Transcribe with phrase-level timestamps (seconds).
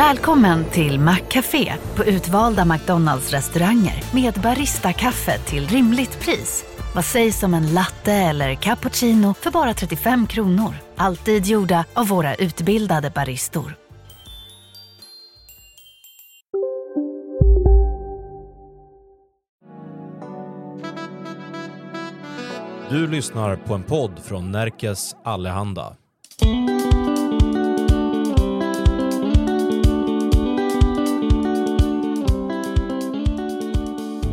[0.00, 6.64] Välkommen till Maccafé på utvalda McDonalds restauranger med Baristakaffe till rimligt pris.
[6.94, 10.74] Vad sägs om en latte eller cappuccino för bara 35 kronor?
[10.96, 13.74] Alltid gjorda av våra utbildade baristor.
[22.90, 25.96] Du lyssnar på en podd från Närkes Allehanda.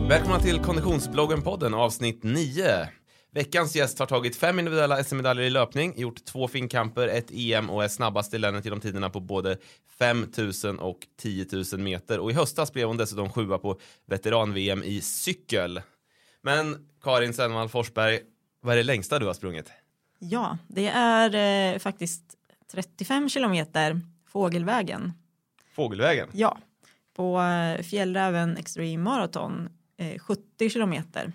[0.09, 2.87] Välkomna till Konditionsbloggen-podden avsnitt 9.
[3.31, 7.83] Veckans gäst har tagit fem individuella SM-medaljer i löpning, gjort två finkamper, ett EM och
[7.83, 9.57] är snabbast i länet genom tiderna på både
[9.99, 12.19] 5000 och 10 000 meter.
[12.19, 15.81] Och i höstas blev hon dessutom sjua på veteran-VM i cykel.
[16.41, 18.19] Men Karin Sennvall Forsberg,
[18.61, 19.71] vad är det längsta du har sprungit?
[20.19, 22.23] Ja, det är eh, faktiskt
[22.71, 25.13] 35 kilometer fågelvägen.
[25.75, 26.29] Fågelvägen?
[26.33, 26.57] Ja,
[27.15, 29.69] på eh, Fjällräven Extreme Marathon,
[30.19, 31.31] 70 kilometer.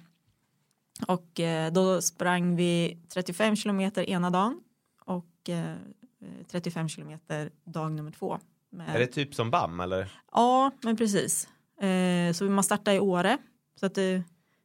[1.06, 4.60] Och eh, då sprang vi 35 kilometer ena dagen
[5.04, 5.76] och eh,
[6.48, 8.38] 35 kilometer dag nummer två.
[8.70, 8.94] Med...
[8.94, 10.12] Är det typ som BAM eller?
[10.32, 11.48] Ja, men precis.
[11.80, 13.38] Eh, så man startar i Åre
[13.80, 14.22] så att det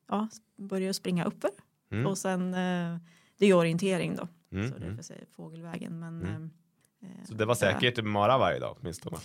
[0.08, 1.50] ja, börjar springa uppför
[1.92, 2.08] Mm.
[2.08, 2.98] och sen eh,
[3.38, 4.28] det är orientering då.
[4.52, 4.98] Mm, Så det är mm.
[4.98, 6.00] för sig fågelvägen.
[6.00, 6.50] Men, Mm.
[7.02, 9.17] eh, Så det var säkert mara varje dag åtminstone?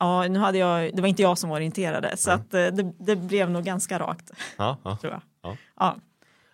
[0.00, 2.40] Ja, nu hade jag, det var inte jag som orienterade så Mm.
[2.40, 4.96] att eh, det, det blev nog ganska rakt Ja, ja.
[4.96, 5.22] tror jag.
[5.42, 5.56] Ja.
[5.78, 5.96] Ja,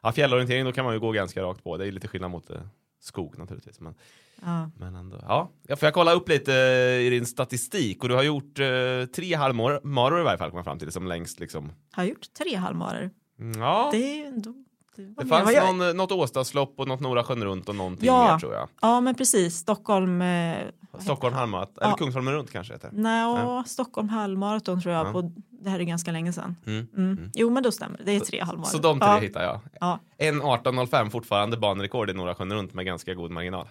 [0.02, 1.76] ja, fjällorientering då kan man ju gå ganska rakt på.
[1.76, 2.56] Det är lite skillnad mot eh,
[3.00, 3.80] skog naturligtvis.
[3.80, 3.94] Men,
[4.42, 4.70] ja.
[4.76, 5.18] men ändå.
[5.22, 8.58] Ja, jag får jag kolla upp lite eh, i din statistik och du har gjort
[8.58, 8.66] eh,
[9.14, 11.72] tre halvmaror i varje fall kom jag fram till som längst liksom.
[11.92, 13.10] Har gjort tre halvmarer.
[13.40, 14.54] Mm, Ja, det, ändå
[14.96, 18.32] det fanns jag- någon, eh, något Åstaslopp och något Nora sjön runt och någonting Ja.
[18.32, 18.68] mer tror jag.
[18.82, 19.56] Ja, men precis.
[19.56, 20.22] Stockholm.
[20.22, 20.56] Eh,
[20.98, 21.96] Stockholm heter halvmarat, eller Ja.
[21.96, 22.90] Kungsholmen runt kanske heter.
[22.92, 23.64] Nej, ja.
[23.66, 25.06] Stockholm halvmaraton tror jag.
[25.06, 25.12] Ja.
[25.12, 26.56] På, det här är ganska länge sedan.
[26.66, 26.86] Mm.
[26.96, 27.30] Mm.
[27.34, 28.04] Jo, men då stämmer det.
[28.04, 28.68] Det är tre halvmarer.
[28.68, 29.18] Så de tre ja.
[29.18, 29.60] hittar jag.
[29.80, 29.98] Ja.
[30.16, 33.68] En 18.05 fortfarande banrekord i Nora sjön runt med ganska god marginal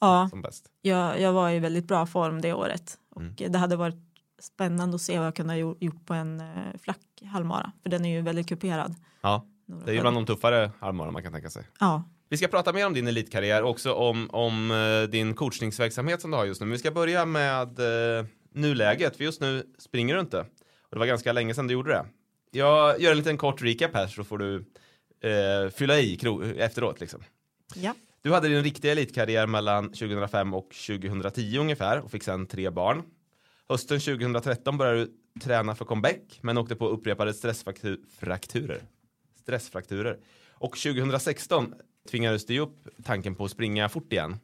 [0.00, 0.66] Ja, som bäst.
[0.82, 2.98] jag, jag var i väldigt bra form det året.
[3.14, 3.34] Och Mm.
[3.52, 3.96] det hade varit
[4.40, 6.46] spännande att se vad jag kunde ha gjort- gjort på en eh,
[6.82, 7.00] flack
[7.32, 7.72] halvmara.
[7.82, 8.94] För den är ju väldigt kuperad.
[9.20, 11.64] Ja, Norra det är ju bland de tuffare halvmaror man kan tänka sig.
[11.80, 16.20] Ja, Vi ska prata mer om din elitkarriär och också om, om eh, din coachningsverksamhet
[16.20, 16.66] som du har just nu.
[16.66, 17.78] Men vi ska börja med
[18.18, 20.40] eh, nuläget, för just nu springer du inte.
[20.40, 22.06] Och det var ganska länge sedan du gjorde det.
[22.50, 24.56] Jag gör en liten kort recap här så får du
[25.20, 26.18] eh, fylla i
[26.58, 27.00] efteråt.
[27.00, 27.20] Liksom.
[27.74, 27.94] ja.
[28.22, 33.02] Du hade din riktiga elitkarriär mellan 2005 och 2010 ungefär och fick sedan tre barn.
[33.68, 38.82] Hösten 2013 började du träna för comeback men åkte på upprepade stressfrakturer.
[39.48, 40.18] Stressfrakturer.
[40.52, 41.74] Och 2016
[42.10, 44.36] tvingades du upp tanken på att springa fort igen.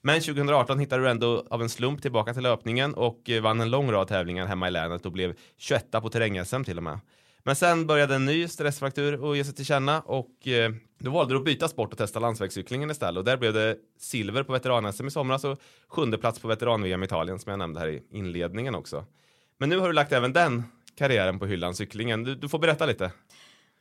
[0.00, 3.92] Men 2018 hittade du ändå av en slump tillbaka till löpningen och vann en lång
[3.92, 6.98] rad tävlingar hemma i länet och blev 21 på terräng-SM till och med.
[7.42, 11.34] Men sen började en ny stressfraktur att ge sig till känna och eh, då valde
[11.34, 15.06] du att byta sport och testa landsvägscyklingen istället och där blev det silver på veteran-SM
[15.06, 18.74] i somras och sjunde plats på veteran-VM i Italien som jag nämnde här i inledningen
[18.74, 19.04] också.
[19.58, 20.62] Men nu har du lagt även den
[20.98, 22.24] karriären på hyllan, cyklingen.
[22.24, 23.10] Du, du får berätta lite.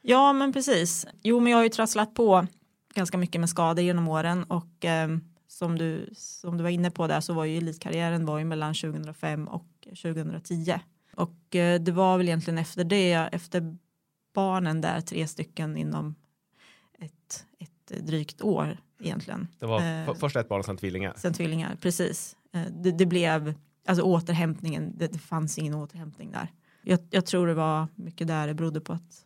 [0.01, 1.05] Ja, men precis.
[1.23, 2.47] Jo, men jag har ju trasslat på
[2.93, 5.09] ganska mycket med skador genom åren och eh,
[5.47, 8.73] som, du, som du var inne på där så var ju elitkarriären var ju mellan
[8.73, 10.73] 2005 och 2010.
[11.15, 13.77] Och eh, det var väl egentligen efter det, efter
[14.33, 16.15] barnen där, tre stycken inom
[16.99, 19.47] ett, ett drygt år egentligen.
[19.59, 21.13] Det var Eh, först ett barn och sen tvillingar.
[21.17, 22.35] Sen tvillingar, precis.
[22.53, 23.53] Eh, Det, det blev,
[23.87, 26.47] alltså återhämtningen, det, det fanns ingen återhämtning där.
[26.83, 29.25] Jag, jag tror det var mycket där det berodde på att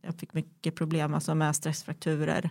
[0.00, 2.50] jag fick mycket problem alltså med stressfrakturer.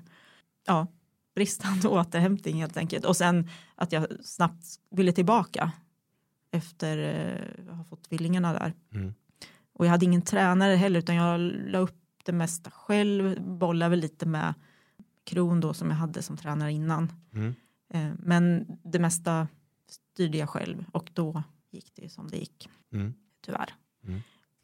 [0.66, 0.88] Ja,
[1.36, 3.06] bristande återhämtning helt enkelt.
[3.06, 5.72] Och sen att jag snabbt ville tillbaka
[6.52, 8.74] efter eh, att ha fått tvillingarna där.
[8.94, 9.14] Mm.
[9.74, 14.00] Och jag hade ingen tränare heller utan jag la upp det mesta själv, bollade väl
[14.00, 14.54] lite med
[15.24, 17.12] Kron då som jag hade som tränare innan.
[17.34, 17.56] Mm.
[17.90, 19.48] Eh, Men det mesta
[19.88, 22.70] styrde jag själv och då gick det som det gick.
[22.94, 23.14] Mm.
[23.46, 23.76] Tyvärr.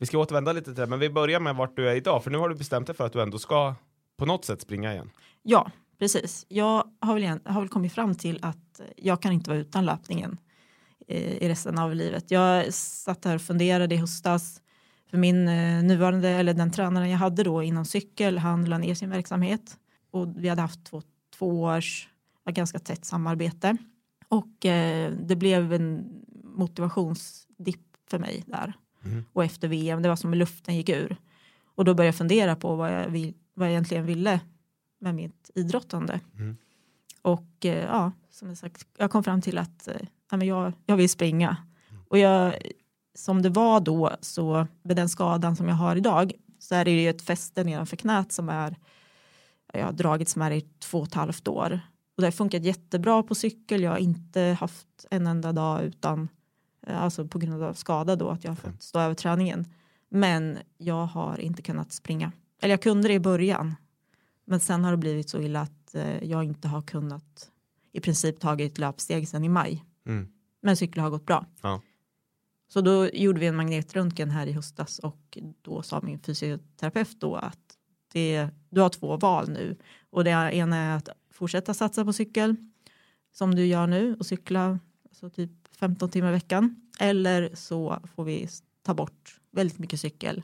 [0.01, 2.31] Vi ska återvända lite till det, men vi börjar med vart du är idag, för
[2.31, 3.75] nu har du bestämt dig för att du ändå ska
[4.17, 5.09] på något sätt springa igen.
[5.41, 6.45] Ja, precis.
[6.49, 9.85] Jag har väl, igen- har väl kommit fram till att jag kan inte vara utan
[9.85, 10.37] löpningen
[11.07, 12.31] eh, i resten av livet.
[12.31, 14.61] Jag satt här och funderade i höstas
[15.09, 18.95] för min eh, nuvarande, eller den tränaren jag hade då inom cykel, han la ner
[18.95, 19.77] sin verksamhet
[20.11, 21.01] och vi hade haft två,
[21.37, 22.09] två års
[22.49, 23.77] ganska tätt samarbete
[24.27, 26.05] och eh, det blev en
[26.43, 28.73] motivationsdipp för mig där
[29.05, 29.25] Mm.
[29.33, 31.17] och efter VM, det var som luften gick ur
[31.75, 34.39] och då började jag fundera på vad jag, vill, vad jag egentligen ville
[34.99, 36.19] med mitt idrottande.
[36.37, 36.57] Mm.
[37.21, 40.01] Och eh, ja, som jag sagt, jag kom fram till att eh,
[40.31, 41.57] ja, men jag, jag vill springa.
[42.07, 42.55] Och jag,
[43.15, 46.91] som det var då så med den skadan som jag har idag så är det
[46.91, 48.75] ju ett fäste nedanför knät som är
[49.73, 51.79] jag har dragits med i två och ett halvt år
[52.15, 53.81] och det har funkat jättebra på cykel.
[53.81, 56.29] Jag har inte haft en enda dag utan
[56.87, 59.65] alltså på grund av skada då att jag har fått stå över träningen.
[60.09, 62.31] Men jag har inte kunnat springa.
[62.61, 63.75] Eller jag kunde det i början.
[64.45, 67.51] Men sen har det blivit så illa att eh, jag inte har kunnat
[67.91, 69.85] i princip tagit löpsteg sen i maj.
[70.05, 70.27] Mm.
[70.61, 71.45] Men cykla har gått bra.
[71.61, 71.81] Ja.
[72.67, 77.35] Så då gjorde vi en magnetröntgen här i höstas och då sa min fysioterapeut då
[77.35, 77.77] att
[78.13, 79.77] det, du har två val nu
[80.09, 82.55] och det ena är att fortsätta satsa på cykel
[83.31, 84.79] som du gör nu och cykla
[85.09, 88.47] alltså typ 15 timmar i veckan eller så får vi
[88.83, 90.43] ta bort väldigt mycket cykel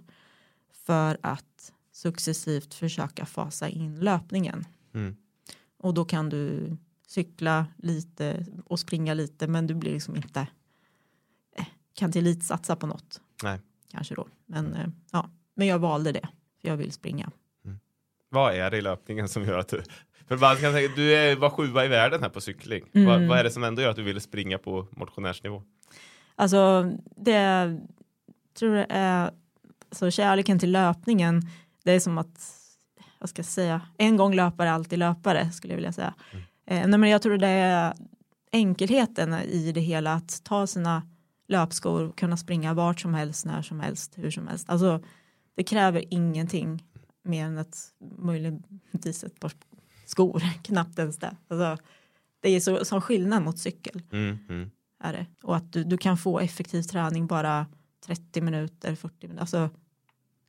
[0.71, 4.65] för att successivt försöka fasa in löpningen.
[4.93, 5.15] Mm.
[5.77, 10.47] Och då kan du cykla lite och springa lite men du blir liksom inte
[11.57, 13.21] eh, kan till lite satsa på något.
[13.43, 13.59] Nej.
[13.91, 14.27] Kanske då.
[14.45, 15.29] Men, eh, ja.
[15.53, 16.29] men jag valde det
[16.61, 17.31] för jag vill springa.
[18.29, 19.83] Vad är det i löpningen som gör att du...
[20.27, 22.83] För man kan tänka, du är, var sjua i världen här på cykling.
[22.93, 23.07] Mm.
[23.07, 25.63] Vad, vad är det som ändå gör att du ville springa på motionärsnivå?
[26.35, 27.77] Alltså det
[28.59, 29.31] tror jag är
[29.91, 31.41] så kärleken till löpningen
[31.87, 32.53] det är som att
[33.19, 36.13] vad ska jag säga en gång löpare alltid löpare skulle jag vilja säga.
[36.65, 37.93] Eh, nej, men jag tror det är
[38.51, 41.01] enkelheten i det hela att ta sina
[41.47, 44.69] löpskor och kunna springa vart som helst när som helst hur som helst.
[44.69, 45.03] Alltså
[45.55, 46.83] det kräver ingenting
[47.23, 47.77] mer än ett
[48.17, 49.51] möjligtvis ett par
[50.07, 51.35] skor knappt ens det.
[51.47, 51.83] Alltså,
[52.39, 54.71] det är så som skillnad mot cykel Mm, mm.
[54.99, 55.25] är det.
[55.43, 57.65] Och att du, du kan få effektiv träning bara
[58.05, 59.69] 30 minuter, 40 minuter, alltså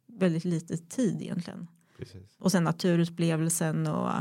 [0.06, 1.66] väldigt lite tid egentligen.
[1.96, 2.36] Precis.
[2.38, 4.12] Och sen naturupplevelsen och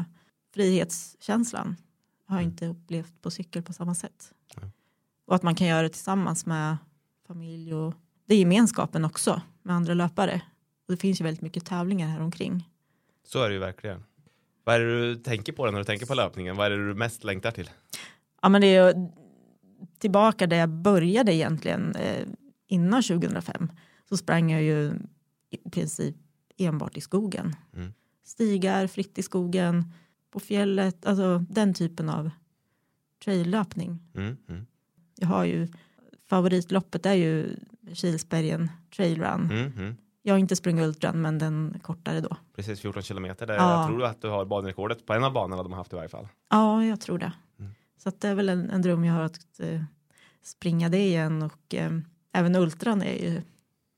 [0.53, 1.75] frihetskänslan
[2.25, 4.33] har jag inte upplevt på cykel på samma sätt.
[4.61, 4.71] Nej.
[5.25, 6.77] Och att man kan göra det tillsammans med
[7.27, 7.93] familj och
[8.25, 10.41] det är gemenskapen också med andra löpare.
[10.87, 12.69] Och det finns ju väldigt mycket tävlingar här omkring.
[13.23, 14.03] Så är det ju verkligen.
[14.67, 16.55] Vad är det du tänker på när du tänker på löpningen?
[16.55, 17.69] Vad är det du mest längtar till?
[18.41, 19.07] Ja men det är ju
[19.99, 22.27] tillbaka där jag började egentligen eh,
[22.67, 23.71] innan 2005
[24.09, 24.93] så sprang jag ju
[25.49, 26.15] i princip
[26.57, 27.55] enbart i skogen.
[27.75, 27.93] Mm.
[28.23, 29.93] Stigar, fritt i skogen,
[30.31, 32.29] på fjället, alltså den typen av
[33.23, 33.99] traillöpning.
[34.15, 34.65] Mm, mm.
[35.15, 35.67] Jag har ju
[36.29, 37.55] favoritloppet är ju
[37.93, 39.97] Kilsbergen trail run.
[40.27, 40.29] Mm, mm.
[40.29, 42.38] Jag har inte sprungit ultran men den kortare då.
[42.56, 43.47] Precis 14 kilometer.
[43.47, 43.79] Där Ja.
[43.79, 46.09] Jag tror att du har banrekordet på en av banorna de har haft i varje
[46.09, 46.27] fall.
[46.50, 47.31] Ja, jag tror det.
[47.59, 47.71] Mm.
[48.03, 49.81] Så det är väl en, en dröm jag har att eh,
[50.44, 51.91] springa det igen och eh,
[52.33, 53.41] även ultran är ju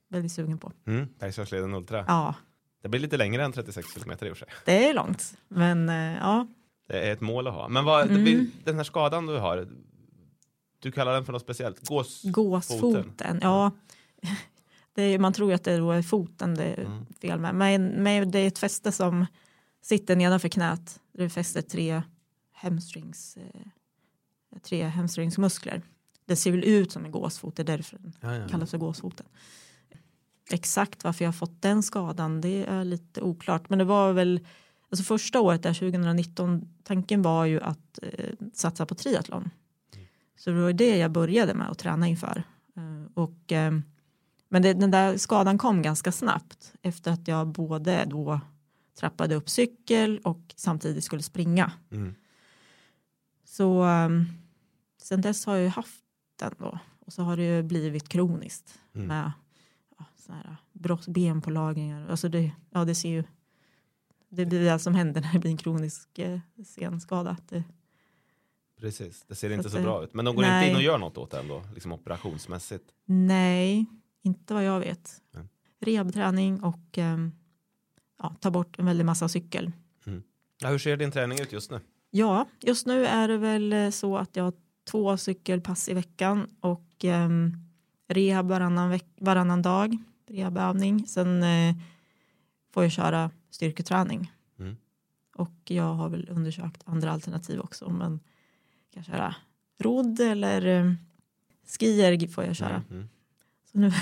[0.09, 0.71] väldigt sugen på.
[0.87, 1.07] Mm.
[1.19, 2.05] Bergslagsleden Ultra.
[2.07, 2.35] Ja,
[2.81, 4.53] Det blir lite längre än 36 kilometer i och för sig.
[4.65, 6.47] det är långt, men eh, ja,
[6.87, 7.67] Det är ett mål att ha.
[7.67, 8.23] Men vad, Mm.
[8.23, 9.67] blir, den här skadan du har,
[10.79, 11.87] du kallar den för något speciellt?
[11.87, 12.23] Gås?
[12.23, 13.39] gåsfoten.
[13.41, 13.71] Ja,
[14.21, 14.27] det
[14.95, 17.05] är, man tror ju att det är foten det är Mm.
[17.21, 17.55] fel med.
[17.55, 19.25] Men, men det är ett fäste som
[19.81, 20.99] sitter nedanför knät.
[21.13, 22.01] Det fäster tre
[22.53, 25.81] hamstrings, eh, tre hamstringsmuskler.
[26.25, 28.47] Det ser väl ut som en gåsfot, det är därför den Ja, ja.
[28.47, 29.25] kallas för gåsfoten.
[30.51, 33.69] Exakt varför jag har fått den skadan det är lite oklart.
[33.69, 34.47] Men det var väl
[34.89, 39.49] alltså första året där 2019 tanken var ju att eh, satsa på triathlon.
[40.39, 42.43] Så det var det jag började med att träna inför.
[42.75, 43.71] Eh, och, eh,
[44.49, 48.41] men det, den där skadan kom ganska snabbt efter att jag både då
[48.99, 51.71] trappade upp cykel och samtidigt skulle springa.
[51.91, 52.15] Mm.
[53.45, 54.25] Så um,
[55.01, 56.03] sen dess har jag ju haft
[56.39, 56.79] den då.
[56.99, 59.07] Och så har det ju blivit kroniskt Mm.
[59.07, 59.31] med
[59.97, 62.07] ja, såna här brott, benpålagringar.
[62.09, 63.23] Alltså det, ja, det ser ju
[64.29, 67.37] det blir det som händer när det blir en kronisk eh, senskada.
[67.49, 67.63] Det,
[68.79, 70.13] Precis, det ser Så inte så det- bra ut.
[70.13, 70.59] Men de går Nej.
[70.63, 72.85] inte in och gör något åt det ändå, liksom operationsmässigt.
[73.05, 73.85] nej,
[74.21, 75.21] inte vad jag vet.
[75.79, 77.31] Rehabträning och ehm,
[78.19, 79.71] ja, ta bort en väldig massa cykel.
[80.61, 81.79] Ja, hur ser din träning ut just nu?
[82.11, 84.53] Ja, just nu är det väl eh, så att jag har
[84.91, 87.57] två cykelpass i veckan och um,
[88.07, 89.97] rehab varannan, veck- varannan dag,
[90.27, 91.07] rehabövning.
[91.07, 91.75] Sen eh,
[92.73, 94.31] får jag köra styrketräning.
[94.59, 94.77] Mm.
[95.35, 98.19] Och jag har väl undersökt andra alternativ också, men
[98.83, 99.35] jag kan köra
[99.79, 100.93] rodd eller eh,
[101.79, 102.69] skier får jag köra.
[102.75, 103.09] Mm, mm.
[103.71, 103.95] Så nu håller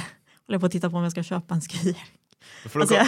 [0.47, 1.61] jag på att titta på om jag ska köpa en
[2.73, 3.07] du Alltså, jag,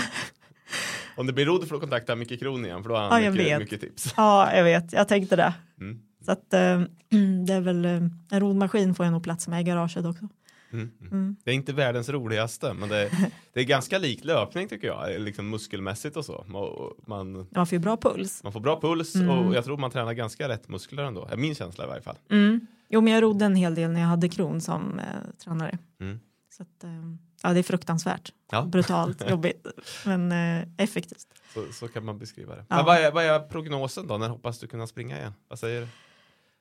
[1.15, 3.23] Om det blir rodd får du kontakta Micke Kron igen för då har Ja, han
[3.23, 4.13] jag mycket, mycket tips.
[4.17, 5.53] ja, jag vet, jag tänkte det.
[5.81, 5.99] Mm.
[6.25, 6.81] Så att eh,
[7.47, 7.91] det är väl eh,
[8.31, 10.27] en rodmaskin får jag nog plats med i garaget också.
[10.73, 10.91] Mm.
[11.01, 11.11] Mm.
[11.11, 11.35] Mm.
[11.43, 13.09] Det är inte världens roligaste men det,
[13.53, 16.45] det är ganska likt löpning tycker jag, liksom muskelmässigt och så.
[17.07, 18.43] Man, Man får ju bra puls.
[18.43, 19.29] man får bra puls Mm.
[19.29, 21.25] och jag tror man tränar ganska rätt muskler ändå.
[21.31, 22.15] Är min känsla i varje fall.
[22.31, 22.67] Mm.
[22.89, 25.05] Jo, men jag rodde en hel del när jag hade Kron som eh,
[25.43, 25.77] tränare.
[26.59, 26.89] Så att, eh,
[27.43, 28.33] ja, det är fruktansvärt.
[28.51, 28.65] Ja.
[28.71, 29.67] Brutalt, jobbigt,
[30.05, 31.27] men eh, effektivt.
[31.53, 32.65] Så, så kan man beskriva det.
[32.69, 32.83] Ja.
[32.83, 34.17] Vad, är, vad är prognosen då?
[34.17, 35.33] När hoppas du kunna springa igen?
[35.47, 35.87] Vad säger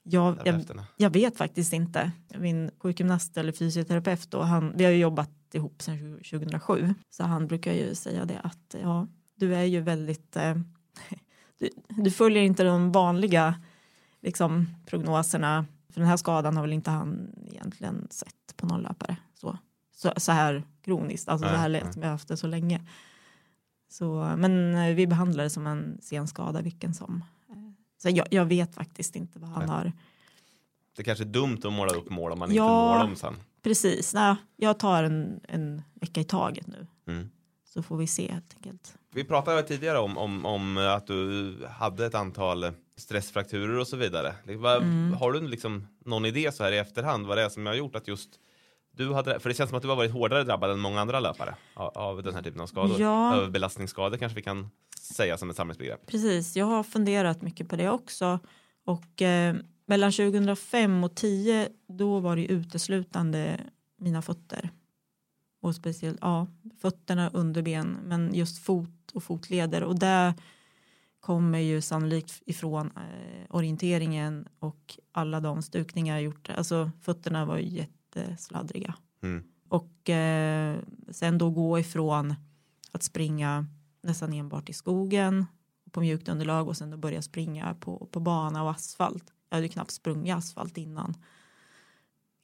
[0.02, 0.87] Jag, jag, terapeuterna?
[0.97, 2.12] jag vet faktiskt inte.
[2.35, 6.95] Min sjukgymnast eller fysioterapeut, då, han, vi har ju jobbat ihop sedan 2007.
[7.11, 10.37] Så han brukar ju säga det att ja, du är ju väldigt...
[10.37, 10.55] Eh,
[11.59, 13.55] du, du följer inte de vanliga
[14.23, 15.67] liksom, prognoserna.
[15.93, 19.17] För den här skadan har väl inte han egentligen sett på någon löpare.
[19.35, 19.59] Så,
[19.99, 22.81] så, så här kroniskt, alltså så här lätt som jag haft det så länge.
[23.90, 27.25] Så, men eh, vi behandlar det som en sen skada vilken som.
[27.50, 27.57] Eh,
[27.99, 29.69] Så jag, jag vet faktiskt inte vad han Nej.
[29.76, 29.93] har.
[30.97, 32.90] Det kanske är dumt att måla upp mål om man Ja.
[32.93, 33.35] inte når dem sen.
[33.62, 36.87] Precis, nej, jag tar en, en vecka i taget nu.
[37.07, 37.31] Mm.
[37.64, 38.95] Så får vi se helt enkelt.
[39.14, 44.35] Vi pratade tidigare om, om, om att du hade ett antal stressfrakturer och så vidare.
[44.49, 45.12] Mm.
[45.12, 47.97] Har du liksom någon idé så här i efterhand vad det är som har gjort
[47.97, 48.31] att just
[48.99, 51.21] du hade, för det känns som att du har varit hårdare drabbad än många andra
[51.21, 53.00] löpare av, av den här typen av skador.
[53.00, 53.35] Ja.
[53.37, 56.07] Överbelastningsskador kanske vi kan säga som ett samhällsbegrepp.
[56.07, 58.38] Precis, jag har funderat mycket på det också.
[58.85, 63.61] Och eh, mellan 2005 och 10 då var det uteslutande
[63.97, 64.71] mina fötter.
[65.62, 66.47] Och speciellt ja,
[66.81, 69.83] fötterna, underben, men just fot och fotleder.
[69.83, 70.35] Och där
[71.21, 76.50] kommer ju sannolikt ifrån eh, orienteringen och alla de stukningar jag gjort.
[76.50, 77.85] Alltså fötterna var ju
[78.16, 78.94] jättesladdriga.
[79.22, 79.44] Mm.
[79.68, 80.78] Och eh,
[81.10, 82.34] sen då gå ifrån
[82.92, 83.66] att springa
[84.02, 85.46] nästan enbart i skogen
[85.90, 89.24] på mjukt underlag och sen då börja springa på, på bana och asfalt.
[89.48, 91.14] Jag hade ju knappt sprungit asfalt innan.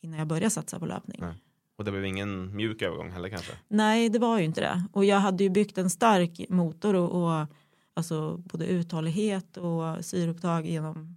[0.01, 1.19] Innan jag började satsa på löpning.
[1.21, 1.35] Nej.
[1.77, 3.53] Och det blev ingen mjuk övergång heller kanske.
[3.69, 4.85] Nej, det var ju inte det.
[4.93, 7.47] Och jag hade ju byggt en stark motor och, och
[7.95, 11.17] alltså både uthållighet och syreupptag genom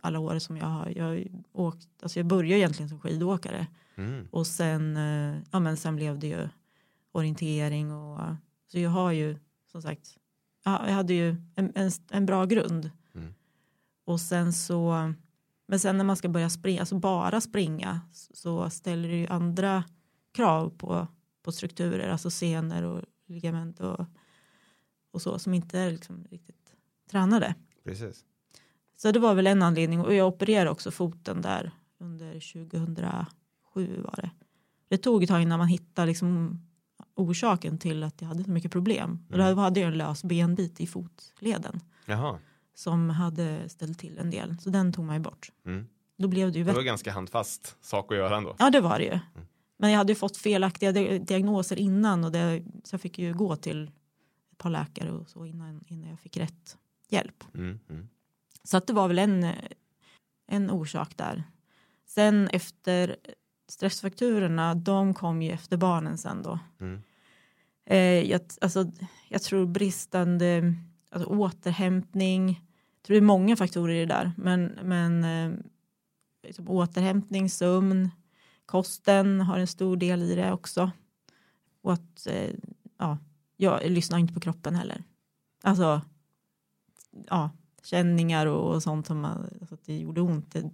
[0.00, 0.92] alla år som jag har.
[0.96, 3.66] Jag, har åkt, alltså jag började egentligen som skidåkare
[3.98, 4.28] Mm.
[4.30, 6.48] och sen, eh, ja, men sen blev det ju
[7.12, 8.20] orientering och
[8.66, 10.18] så jag har ju som sagt,
[10.64, 12.90] ja, jag hade ju en, en, en bra grund.
[13.14, 13.34] Mm.
[14.04, 15.12] Och sen så,
[15.66, 19.26] men sen när man ska börja springa, alltså bara springa så, så ställer det ju
[19.26, 19.84] andra
[20.34, 21.06] krav på,
[21.42, 24.06] på strukturer, alltså senor och ligament och,
[25.10, 26.74] och så som inte är liksom riktigt
[27.10, 27.54] tränade.
[27.84, 28.24] Precis.
[28.96, 34.14] Så det var väl en anledning och jag opererade också foten där under 2007 var
[34.22, 34.30] det.
[34.88, 36.60] Det tog ett tag innan man hittade liksom
[37.14, 39.24] orsaken till att jag hade så mycket problem.
[39.28, 39.56] Och Mm.
[39.56, 42.38] då hade jag en lös benbit i fotleden Jaha.
[42.74, 44.56] som hade ställt till en del.
[44.60, 45.50] Så den tog man ju bort.
[45.66, 45.86] Mm.
[46.18, 48.56] Då blev det ju Det var ganska handfast sak att göra ändå.
[48.58, 49.18] Ja det var det ju.
[49.78, 53.34] Men jag hade ju fått felaktiga di- diagnoser innan och det, så jag fick ju
[53.34, 53.90] gå till
[54.52, 56.76] ett par läkare och så innan, innan jag fick rätt
[57.08, 57.44] hjälp.
[57.54, 57.78] Mm.
[57.90, 58.08] Mm.
[58.66, 59.46] Så att det var väl en,
[60.46, 61.44] en orsak där.
[62.06, 63.16] Sen efter
[63.68, 66.58] stressfakturorna, de kom ju efter barnen sen då.
[66.80, 67.02] Mm.
[67.86, 68.92] Eh, jag, alltså,
[69.28, 70.74] jag tror bristande
[71.10, 75.58] alltså, återhämtning, jag tror det är många faktorer i det där, men, men eh,
[76.42, 78.10] liksom, återhämtning, sömn,
[78.66, 80.90] kosten har en stor del i det också.
[81.82, 82.54] Och att, eh,
[82.98, 83.18] ja,
[83.56, 85.04] jag lyssnar inte på kroppen heller.
[85.62, 86.00] Alltså,
[87.26, 87.50] ja,
[87.86, 90.70] känningar och, och sånt som man, alltså, att det gjorde ont, det,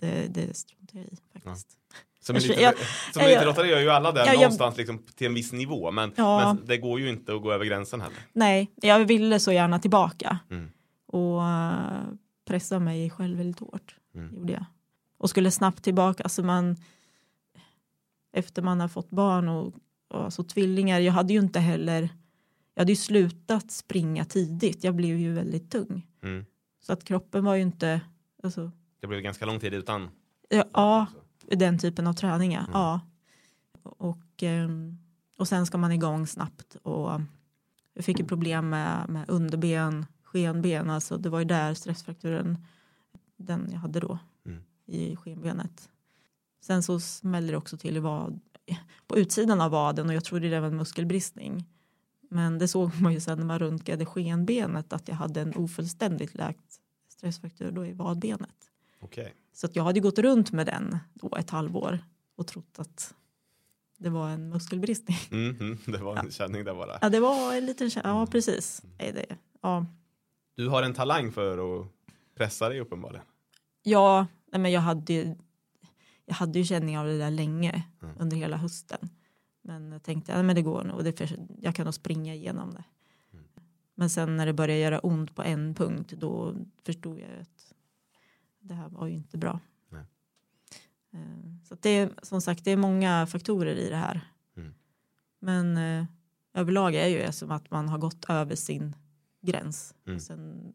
[0.00, 1.78] det, det struntar jag i faktiskt.
[2.28, 2.74] Jag- jag-
[3.12, 5.90] som jag- elitidrottare gör ju alla det Ja, jag- någonstans liksom, till en viss nivå.
[5.90, 6.54] Men, Ja.
[6.54, 8.16] men det går ju inte att gå över gränsen heller.
[8.32, 10.38] Nej, jag ville så gärna tillbaka.
[10.50, 10.70] Mm.
[11.06, 12.14] Och uh,
[12.48, 13.96] pressa mig själv väldigt hårt.
[14.14, 14.34] Mm.
[14.34, 14.64] Gjorde jag.
[15.18, 16.22] Och skulle snabbt tillbaka.
[16.22, 16.76] Alltså man,
[18.32, 19.66] efter man har fått barn och,
[20.10, 21.00] och alltså tvillingar.
[21.00, 22.08] Jag hade ju inte heller.
[22.74, 24.84] Jag hade ju slutat springa tidigt.
[24.84, 26.06] Jag blev ju väldigt tung.
[26.26, 26.44] Mm.
[26.80, 28.00] Så att kroppen var ju inte.
[28.42, 30.08] Alltså, Det blev ganska lång tid utan.
[30.48, 31.06] ja, ja,
[31.56, 32.60] den typen av träningar.
[32.60, 32.72] Mm.
[32.72, 33.00] Ja.
[33.82, 34.98] Och, ehm,
[35.38, 36.76] och sen ska man igång snabbt.
[36.82, 37.20] Och
[37.94, 40.90] jag fick ju problem med, med underben, skenben.
[40.90, 42.58] Alltså det var ju där stressfrakturen,
[43.36, 44.62] den jag hade då Mm.
[44.86, 45.88] i skenbenet.
[46.60, 48.40] Sen så smällde det också till vad,
[49.06, 51.64] på utsidan av vaden och jag trodde det var en muskelbristning.
[52.28, 56.34] Men det såg man ju sen när man röntgade skenbenet att jag hade en ofullständigt
[56.34, 58.70] läkt stressfraktur då i vadbenet.
[59.00, 59.34] Okej.
[59.52, 61.98] Så att jag hade gått runt med den då ett halvår
[62.36, 63.14] och trott att
[63.98, 65.16] det var en muskelbristning.
[65.30, 66.98] Mm, mm, det var en känning där bara.
[67.02, 68.82] Ja, det var en liten kä- Ja, precis.
[68.98, 69.26] Nej, det,
[69.62, 69.86] ja,
[70.56, 71.86] Du har en talang för att
[72.34, 73.24] pressa dig uppenbarligen.
[73.82, 75.34] ja nej, men jag hade ju
[76.28, 78.14] jag hade ju känning av det där länge Mm.
[78.18, 79.10] under hela hösten.
[79.66, 81.04] Men jag tänkte ja, men det går nog.
[81.04, 82.84] Det för, jag kan nog springa igenom det.
[83.32, 83.44] Mm.
[83.94, 86.54] Men sen när det började göra ont på en punkt då
[86.84, 87.72] förstod jag att
[88.60, 89.60] det här var ju inte bra.
[89.88, 90.04] Nej.
[91.12, 91.20] Eh,
[91.64, 94.20] Så att det är som sagt det är många faktorer i det här.
[94.56, 94.74] Mm.
[95.38, 96.06] Men eh,
[96.54, 98.96] överlag är ju det som att man har gått över sin
[99.42, 99.94] gräns.
[100.06, 100.20] Mm.
[100.20, 100.72] Sen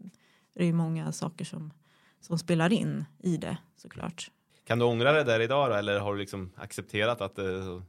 [0.53, 1.73] är det ju många saker som,
[2.19, 4.31] som spelar in i det såklart.
[4.63, 7.81] Kan du ångra det där idag då, eller har du liksom accepterat att eh,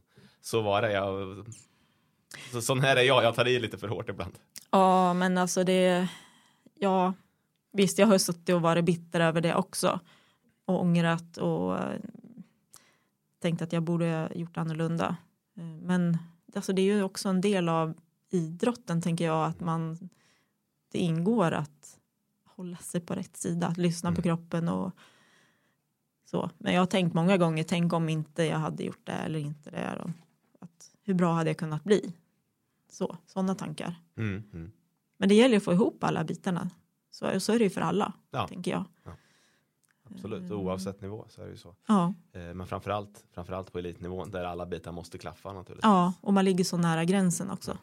[0.43, 0.91] så var det?
[0.91, 1.45] Jag,
[2.51, 4.33] så, sån här är jag, jag tar i lite för hårt ibland.
[4.71, 6.07] Ja, men alltså det,
[6.79, 7.13] ja,
[7.71, 9.99] visst jag har suttit och varit bitter över det också
[10.65, 11.99] och ångrat och eh,
[13.41, 15.15] tänkt att jag borde ha gjort annorlunda.
[15.57, 16.17] Eh, Men
[16.55, 17.93] alltså det är ju också en del av
[18.29, 20.09] idrotten tänker jag att man
[20.91, 21.99] det ingår att
[22.45, 24.23] hålla sig på rätt sida, att lyssna på Mm.
[24.23, 24.91] kroppen och
[26.25, 26.49] så.
[26.57, 29.69] Men jag har tänkt många gånger, tänk om inte jag hade gjort det eller inte
[29.71, 29.99] det.
[30.03, 30.11] Då.
[31.03, 32.13] Hur bra hade jag kunnat bli?
[32.91, 33.95] Så, sådana tankar.
[34.17, 34.71] Mm, mm.
[35.17, 36.69] Men det gäller att få ihop alla bitarna.
[37.11, 38.47] Så, så är det ju för alla, Ja.
[38.47, 38.83] tänker jag.
[40.11, 40.51] Absolut, Mm.
[40.57, 41.75] oavsett nivå så är det ju så.
[41.87, 45.83] Ja, Eh, Men framförallt, framförallt på elitnivån där alla bitar måste klaffa naturligtvis.
[45.83, 47.77] ja, och man ligger så nära gränsen också.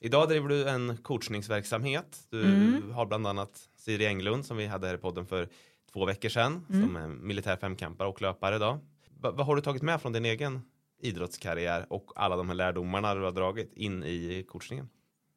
[0.00, 2.26] Idag driver du en coachningsverksamhet.
[2.30, 2.90] Du Mm.
[2.92, 5.48] har bland annat Siri Englund som vi hade här i podden för
[5.92, 6.82] två veckor sedan Mm.
[6.86, 8.78] som är militär femkampare och löpare idag.
[9.20, 10.62] Va- vad har du tagit med från din egen
[11.02, 14.88] idrottskarriär och alla de här lärdomarna du har dragit in i coachningen?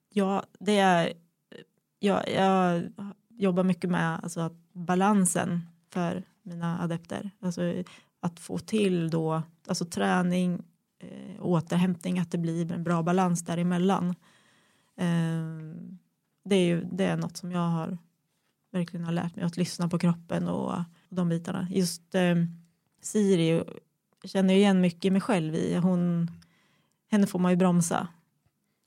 [0.10, 1.13] Ja, det är,
[2.00, 2.84] jag, jag
[3.29, 7.31] jobbar mycket med alltså, att balansen för mina adepter.
[7.39, 7.84] Alltså,
[8.19, 10.63] att få till då, alltså träning,
[11.00, 14.10] eh, återhämtning, att det blir en bra balans däremellan.
[14.98, 15.75] Eh,
[16.45, 17.98] det, är ju, det är något som jag har
[18.72, 21.67] verkligen har lärt mig att lyssna på kroppen och, och de bitarna.
[21.72, 22.36] Just eh,
[23.01, 23.63] Siri
[24.27, 25.75] känner igen mycket mig själv i.
[25.75, 26.32] Hon,
[27.12, 28.08] henne får man ju bromsa.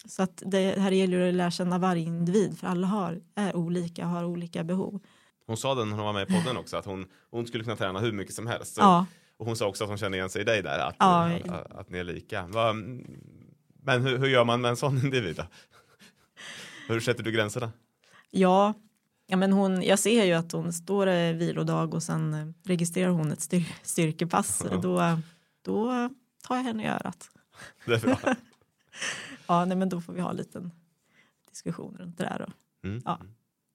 [0.08, 4.04] Så att det här gäller att lära känna varje individ för alla har, är olika
[4.04, 5.00] och har olika behov.
[5.46, 7.76] Hon sa det när hon var med i podden också att hon, hon skulle kunna
[7.76, 8.74] träna hur mycket som helst.
[8.74, 10.96] Så, Ja, Och hon sa också att hon känner igen sig i dig där, att,
[10.98, 11.24] Ja.
[11.36, 12.46] att, att, att ni är lika.
[12.46, 12.72] Va,
[13.82, 15.42] men hur, hur gör man med en sån individ då?
[16.88, 17.72] Hur sätter du gränserna?
[18.30, 18.74] ja,
[19.30, 23.32] ja men hon, jag ser ju att hon står vilodag och sen eh, registrerar hon
[23.32, 24.62] ett styr, styrkepass.
[24.70, 24.76] Ja.
[24.76, 25.18] Då,
[25.62, 26.10] då
[26.48, 27.30] tar jag henne i örat.
[27.84, 28.18] Det är bra.
[29.46, 30.72] Ja, nej, men då får vi ha en liten
[31.50, 32.46] diskussion runt det där.
[32.46, 32.52] Då.
[32.88, 33.02] Mm.
[33.04, 33.18] Ja.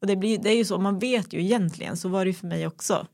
[0.02, 2.34] Och det, blir, det är ju så, man vet ju egentligen, så var det ju
[2.34, 3.08] för mig också.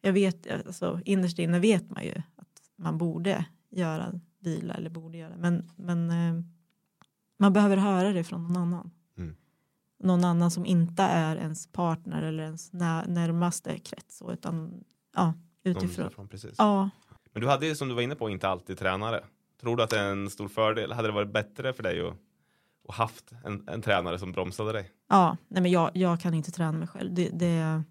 [0.00, 5.18] Jag vet, alltså, innerst inne vet man ju att man borde göra vila eller borde
[5.18, 6.44] göra, men, men eh,
[7.38, 8.90] man behöver höra det från någon annan.
[10.00, 14.84] Någon annan som inte är ens partner eller ens när, närmaste krets, utan
[15.14, 15.34] ja,
[15.64, 16.06] utifrån.
[16.06, 16.54] Utifrån, precis.
[16.58, 16.90] Ja,
[17.32, 19.24] Men du hade ju som du var inne på inte alltid tränare.
[19.60, 20.92] Tror du att det är en stor fördel?
[20.92, 22.14] Hade det varit bättre för dig att,
[22.88, 24.90] att haft en, en tränare som bromsade dig?
[25.08, 27.14] ja nej, men jag, jag kan inte träna mig själv.
[27.14, 27.82] Det, det,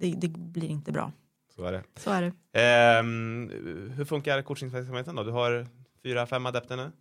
[0.00, 1.12] det, det blir inte bra.
[1.56, 1.82] Så är det.
[1.96, 2.60] Så är det.
[2.60, 3.50] Ehm,
[3.96, 5.22] hur funkar coachningsverksamheten då?
[5.22, 5.66] Du har
[6.02, 6.92] fyra, fem adepter nu.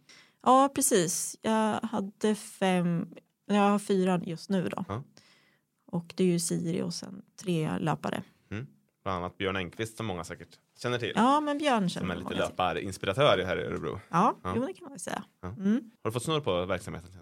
[0.44, 1.38] Ja, precis.
[1.42, 3.08] Jag hade fem,
[3.56, 4.86] jag har fyra just nu då.
[4.88, 5.04] Ja.
[5.86, 8.24] Och det är ju Siri och sen tre löpare.
[9.04, 11.14] Bland annat Björn Engqvist som många säkert känner till.
[11.16, 14.00] Ja, men Björn som känner är lite löparinspiratör här i Örebro.
[14.10, 14.54] Ja, Ja.
[14.56, 15.24] Jo, det kan man väl säga.
[15.42, 15.48] Ja.
[15.48, 15.92] Mm.
[16.04, 17.12] Har du fått snurr på verksamheten?
[17.12, 17.22] som?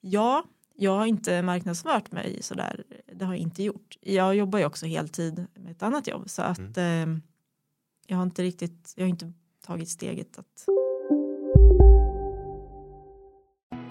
[0.00, 2.84] Ja, jag har inte marknadsfört mig sådär.
[3.12, 3.98] Det har jag inte gjort.
[4.00, 7.06] Jag jobbar ju också heltid med ett annat jobb så att eh,
[8.06, 9.32] jag har inte riktigt, jag har inte
[9.66, 10.66] tagit steget att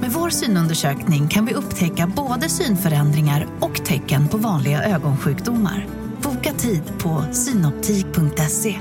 [0.00, 5.86] Med vår synundersökning kan vi upptäcka både synförändringar och tecken på vanliga ögonsjukdomar.
[6.22, 8.80] Boka tid på synoptik.se.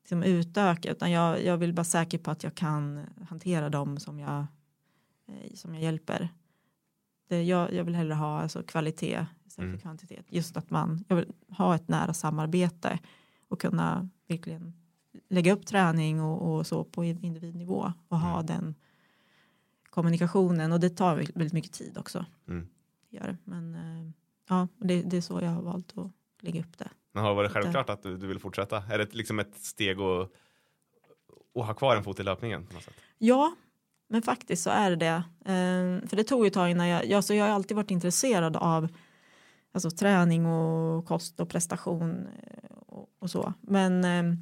[0.00, 4.18] liksom utöka utan jag, jag vill vara säker på att jag kan hantera dem som
[4.18, 4.38] jag,
[5.28, 6.28] eh, som jag hjälper.
[7.28, 9.78] Det, jag, jag vill hellre ha alltså, kvalitet istället Mm.
[9.78, 10.26] för kvantitet.
[10.28, 12.98] Just att man, jag vill ha ett nära samarbete
[13.48, 14.72] och kunna verkligen
[15.28, 18.46] lägga upp träning och, och så på individnivå och ha Mm.
[18.46, 18.74] den
[19.90, 22.26] kommunikationen och det tar väldigt mycket tid också.
[22.48, 22.68] Mm.
[23.10, 23.36] Gör.
[23.44, 24.10] Men eh,
[24.48, 26.10] ja, det, det är så jag har valt att
[26.40, 26.88] lägga upp det.
[27.12, 28.76] Men har det varit självklart att du, du vill fortsätta?
[28.90, 30.30] Är det liksom ett steg att,
[31.54, 32.66] att ha kvar en fot i löpningen?
[32.66, 32.94] På något sätt?
[33.18, 33.54] Ja,
[34.08, 35.22] men faktiskt så är det det.
[35.52, 37.90] Eh, för det tog ju ett tag innan jag, jag, så jag har alltid varit
[37.90, 38.88] intresserad av
[39.72, 43.52] alltså, träning och kost och prestation eh, och, och så.
[43.60, 44.34] Men eh,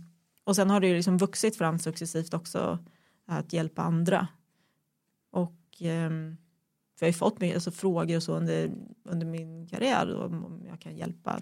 [0.46, 2.78] och sen har det ju liksom vuxit fram successivt också
[3.26, 4.28] att hjälpa andra.
[5.30, 8.70] Och för jag har ju fått mycket alltså, frågor och så under,
[9.04, 11.40] under min karriär om jag kan hjälpa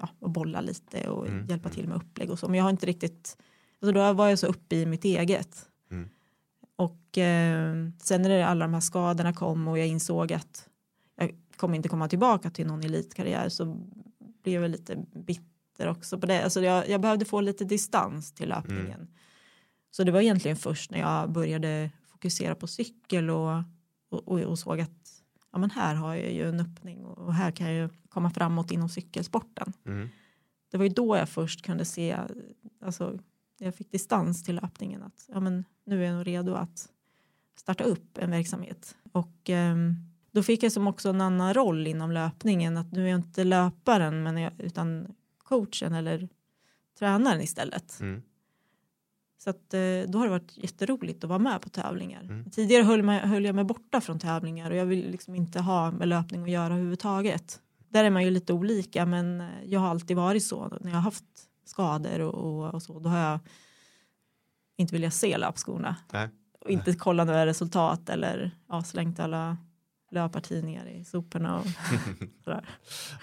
[0.00, 1.74] ja, och bolla lite och Mm, hjälpa mm.
[1.74, 2.48] till med upplägg och så.
[2.48, 3.36] Men jag har inte riktigt,
[3.80, 5.68] alltså då var jag så uppe i mitt eget.
[5.90, 6.08] Mm.
[6.76, 10.68] Och eh, sen när det alla de här skadorna kom och jag insåg att
[11.16, 13.76] jag kommer inte komma tillbaka till någon elitkarriär så
[14.42, 16.44] blev jag lite bitter också på det.
[16.44, 19.08] Alltså jag, jag behövde få lite distans till löpningen.
[19.90, 23.62] Så det var egentligen först när jag började fokusera på cykel och,
[24.10, 27.50] och, och, och såg att ja, men här har jag ju en öppning och här
[27.50, 29.72] kan jag ju komma framåt inom cykelsporten.
[29.86, 30.08] Mm.
[30.70, 32.18] Det var ju då jag först kunde se,
[32.82, 33.18] alltså
[33.58, 36.88] jag fick distans till löpningen att ja, men nu är jag nog redo att
[37.56, 38.96] starta upp en verksamhet.
[39.12, 39.94] Och ehm,
[40.30, 43.44] då fick jag som också en annan roll inom löpningen att nu är jag inte
[43.44, 45.14] löparen men jag, utan
[45.48, 46.28] coachen eller
[46.98, 48.00] tränaren istället.
[48.00, 48.22] Mm.
[49.38, 52.20] Så att, eh, då har det varit jätteroligt att vara med på tävlingar.
[52.20, 52.50] Mm.
[52.50, 55.90] Tidigare höll, man, höll jag mig borta från tävlingar och jag vill liksom inte ha
[55.90, 57.60] med löpning att göra överhuvudtaget.
[57.88, 60.78] Där är man ju lite olika men eh, jag har alltid varit så.
[60.80, 61.24] När jag har haft
[61.64, 63.38] skador och, och, och så då har jag
[64.76, 65.96] inte velat se löpskorna.
[66.12, 66.28] Nej.
[66.60, 69.56] Och inte kolla några resultat eller ja, slängt alla
[70.10, 71.58] löpartidningar i soporna.
[71.58, 71.66] Och,
[72.44, 72.68] sådär.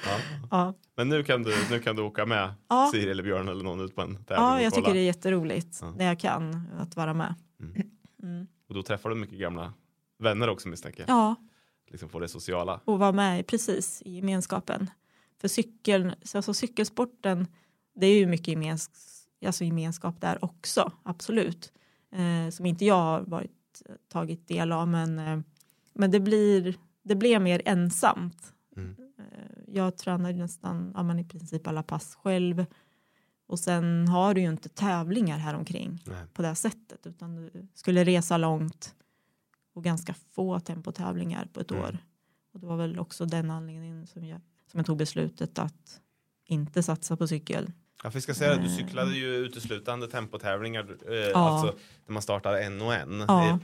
[0.05, 0.19] Ja.
[0.51, 0.73] Ja.
[0.95, 2.89] Men nu kan, du, nu kan du åka med Ja.
[2.93, 5.77] Siri eller Björn eller någon ut på en tävling ja, jag tycker det är jätteroligt
[5.81, 5.91] Ja.
[5.97, 7.35] när jag kan att vara med.
[7.59, 7.89] Mm.
[8.23, 8.47] Mm.
[8.69, 9.73] Och då träffar du mycket gamla
[10.19, 11.09] vänner också misstänker jag.
[11.09, 11.35] Ja,
[11.91, 12.79] Liksom få det sociala.
[12.85, 14.89] och vara med precis i gemenskapen.
[15.41, 17.47] För cykeln, så alltså cykelsporten,
[17.95, 18.89] det är ju mycket gemens,
[19.45, 21.73] alltså gemenskap där också, absolut.
[22.11, 25.39] Eh, som inte jag har varit, tagit del av, men, eh,
[25.95, 28.53] men det, blir, det blir mer ensamt.
[28.77, 28.95] Mm.
[29.19, 29.25] Eh,
[29.67, 32.65] jag tränar ju nästan ja, men i princip alla pass själv.
[33.47, 36.25] Och sen har du ju inte tävlingar här omkring Nej.
[36.33, 38.95] på det sättet utan du skulle resa långt
[39.73, 41.83] och ganska få tempotävlingar på ett Mm.
[41.83, 41.97] år.
[42.53, 46.01] Och det var väl också den anledningen som jag, som jag tog beslutet att
[46.45, 47.71] inte satsa på cykel.
[48.03, 48.75] Ja, för jag ska säga det, du Eh.
[48.75, 50.97] cyklade ju uteslutande tempotävlingar.
[51.07, 51.37] Eh, Ja.
[51.49, 53.19] Alltså när man startar en och en.
[53.27, 53.59] Ja.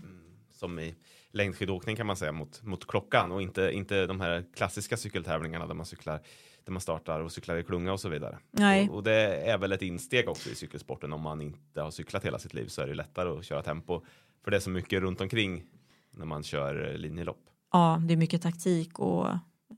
[0.52, 0.96] Som i
[1.32, 5.74] längdskidåkning kan man säga mot, mot klockan och inte, inte de här klassiska cykeltävlingarna där
[5.74, 6.22] man cyklar
[6.64, 8.38] där man startar och cyklar i klunga och så vidare.
[8.52, 11.92] Nej, Och, och det är väl ett insteg också i cykelsporten om man inte har
[11.92, 14.02] cyklat hela sitt liv så är det lättare att köra tempo.
[14.44, 15.64] För det är så mycket runt omkring
[16.12, 17.42] när man kör linjelopp.
[17.72, 19.28] ja, det är mycket taktik och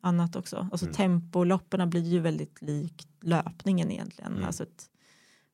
[0.02, 0.68] annat också.
[0.72, 0.96] Alltså Mm.
[0.96, 4.32] tempoloppen blir ju väldigt likt löpningen egentligen.
[4.34, 4.46] Mm.
[4.46, 4.90] Alltså ett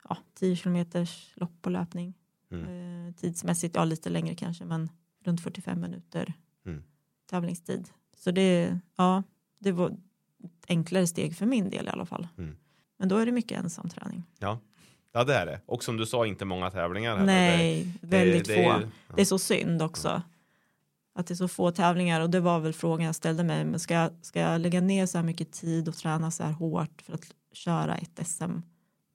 [0.09, 2.13] ja, 10 kilometers lopp på löpning.
[2.51, 3.07] Mm.
[3.07, 4.89] Eh, tidsmässigt, ja lite längre kanske, men
[5.23, 6.33] runt 45 minuter
[6.65, 6.83] Mm.
[7.29, 7.89] tävlingstid.
[8.17, 9.23] Så det, ja,
[9.59, 9.89] det var
[10.43, 12.27] ett enklare steg för min del i alla fall.
[12.37, 12.57] Mm.
[12.97, 14.23] Men då är det mycket ensam träning.
[14.39, 14.59] Ja.
[15.11, 15.61] ja, det är det.
[15.65, 17.11] Och som du sa, inte många tävlingar.
[17.11, 17.25] heller.
[17.25, 18.59] Nej, det, väldigt det, få.
[18.59, 19.15] är ja.
[19.15, 20.21] Det är så synd också.
[21.13, 23.65] Att det är så få tävlingar och det var väl frågan jag ställde mig.
[23.65, 26.51] Men ska jag, ska jag lägga ner så här mycket tid och träna så här
[26.51, 28.59] hårt för att köra ett SM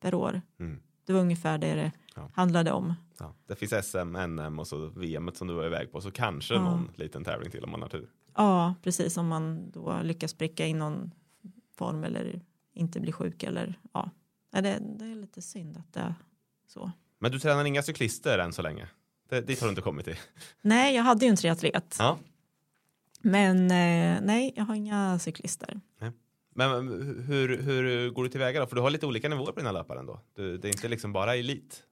[0.00, 0.42] per år?
[0.60, 0.80] Mm.
[1.06, 2.30] Det var ungefär det det Ja.
[2.34, 2.94] handlade om.
[3.18, 6.00] Ja, det finns SM, NM och så VM som du var iväg på.
[6.00, 6.62] Så kanske Ja.
[6.62, 8.08] någon liten tävling till om man har tur.
[8.36, 11.10] Ja, precis om man då lyckas pricka in någon
[11.76, 12.40] form eller
[12.74, 14.10] inte blir sjuk eller ja.
[14.52, 16.14] Nej, Det, det är lite synd att det är
[16.68, 16.90] så.
[17.18, 18.88] Men du tränar inga cyklister än så länge?
[19.28, 20.16] Det, dit har du inte kommit till?
[20.62, 21.96] Nej, jag hade ju en triatlet.
[21.98, 22.18] Ja.
[23.22, 25.80] Men eh, nej, jag har inga cyklister.
[25.98, 26.12] Men
[26.54, 26.88] men
[27.28, 28.66] hur, hur går du tillväga då?
[28.66, 30.20] För du har lite olika nivåer på dina löpare ändå.
[30.34, 31.82] Du, det är inte liksom bara elit.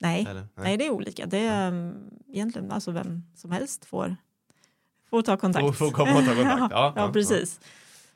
[0.00, 0.46] Nej, Eller?
[0.54, 0.76] nej.
[0.76, 1.26] det är olika.
[1.26, 4.16] Det är um, egentligen alltså vem som helst får,
[5.10, 5.64] får ta kontakt.
[5.66, 6.58] Får- får komma och ta kontakt.
[6.60, 7.60] Ja, ja, ja, precis.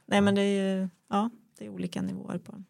[0.07, 2.63] Nej, men det är ju ja, det är olika nivåer på.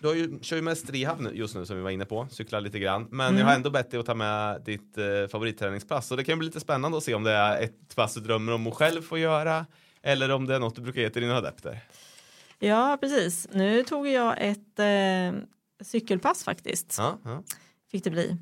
[0.00, 2.26] Du har ju, kör ju mest rehab nu- just nu som vi var inne på,
[2.30, 3.06] cyklar lite grann.
[3.10, 3.38] Men Mm.
[3.40, 6.06] jag har ändå bett dig att ta med ditt eh, favoritträningspass.
[6.06, 8.52] Så det kan bli lite spännande att se om det är ett pass du drömmer
[8.52, 9.66] om att själv få göra.
[10.06, 11.78] Eller om det är något du brukar ge till dina adepter.
[12.58, 13.48] Ja, precis.
[13.52, 15.40] Nu tog jag ett eh,
[15.80, 16.94] cykelpass faktiskt.
[16.98, 17.42] Ja, ja.
[17.90, 18.36] Fick det bli.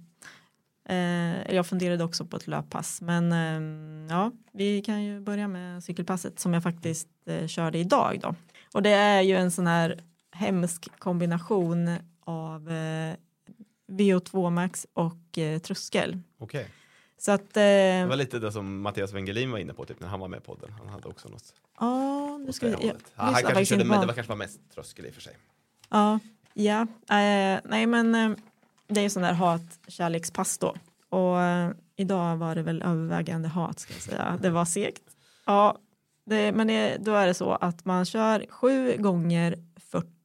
[0.89, 3.01] Eh, jag funderade också på ett löppass.
[3.01, 8.21] Men eh, ja, vi kan ju börja med cykelpasset som jag faktiskt eh, körde idag
[8.23, 8.35] då.
[8.73, 10.01] Och det är ju en sån här
[10.33, 13.15] hemsk kombination av eh,
[13.89, 16.21] VO2 max och eh, tröskel.
[16.39, 16.69] Okej.
[17.25, 20.09] Så att, Det eh, var lite det som Mattias Wengelin var inne på typ, när
[20.09, 20.71] han var med i podden.
[20.79, 22.87] Han hade också något ja, nu ska det vi.
[22.87, 25.37] Ja, han kanske körde, men det var kanske var mest tröskel i och för sig.
[25.89, 26.19] Ja,
[26.55, 26.81] ja.
[26.83, 28.37] Eh, nej men eh,
[28.87, 30.75] det är ju sån där hat-kärlekspass då.
[31.09, 34.39] Och eh, idag var det väl övervägande hat ska jag säga.
[34.43, 35.03] Det var segt.
[35.47, 35.79] Ja,
[36.27, 39.59] det, men det, då är det så att man kör sju gånger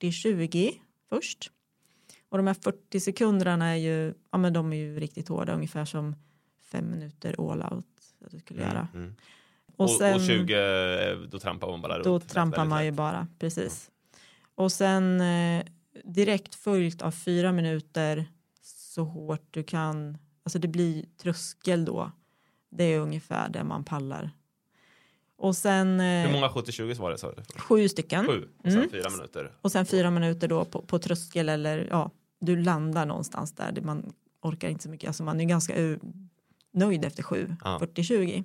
[0.02, 0.74] 40-20
[1.10, 1.52] först.
[2.30, 5.86] Och de här 40 sekunderna är ju, ja, men de är ju riktigt hårda, ungefär
[5.86, 6.16] som
[6.72, 7.86] fem minuter all out.
[8.26, 8.88] Att du skulle göra.
[8.94, 9.16] Mm.
[9.76, 12.04] Och, sen, och 20, eh, då trampar man bara runt.
[12.04, 13.92] då trampar man ju bara, precis.
[14.56, 15.64] Och sen eh,
[16.04, 18.26] direkt följt av fyra minuter
[18.62, 22.12] så hårt du kan, alltså det blir tröskel då.
[22.70, 24.32] Det är ungefär det man pallar.
[25.38, 26.26] Och sen lätt.
[26.30, 27.18] Hur eh, många 70-20 var det?
[27.18, 27.44] Sa du?
[27.60, 28.26] sju stycken.
[28.26, 28.90] Sju och sen Mm.
[28.90, 29.52] fyra minuter.
[29.62, 33.82] Och sen fyra minuter då på, på tröskel eller ja, du landar någonstans där.
[33.82, 35.08] Man orkar inte så mycket.
[35.08, 35.76] Alltså man är ganska
[36.72, 37.80] nöjd efter sju, Ja.
[37.82, 38.44] 40-20.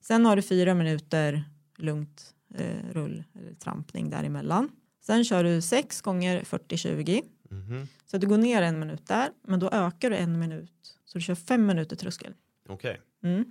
[0.00, 1.44] Sen har du fyra minuter
[1.76, 4.70] lugnt eh, rull eller trampning däremellan.
[5.00, 7.22] Sen kör du sex gånger 40-20.
[7.50, 7.88] Mhm.
[8.06, 10.98] Så du går ner en minut där, men då ökar du en minut.
[11.04, 12.34] Så du kör fem minuter tröskel.
[12.68, 13.00] Okej.
[13.22, 13.44] Mm.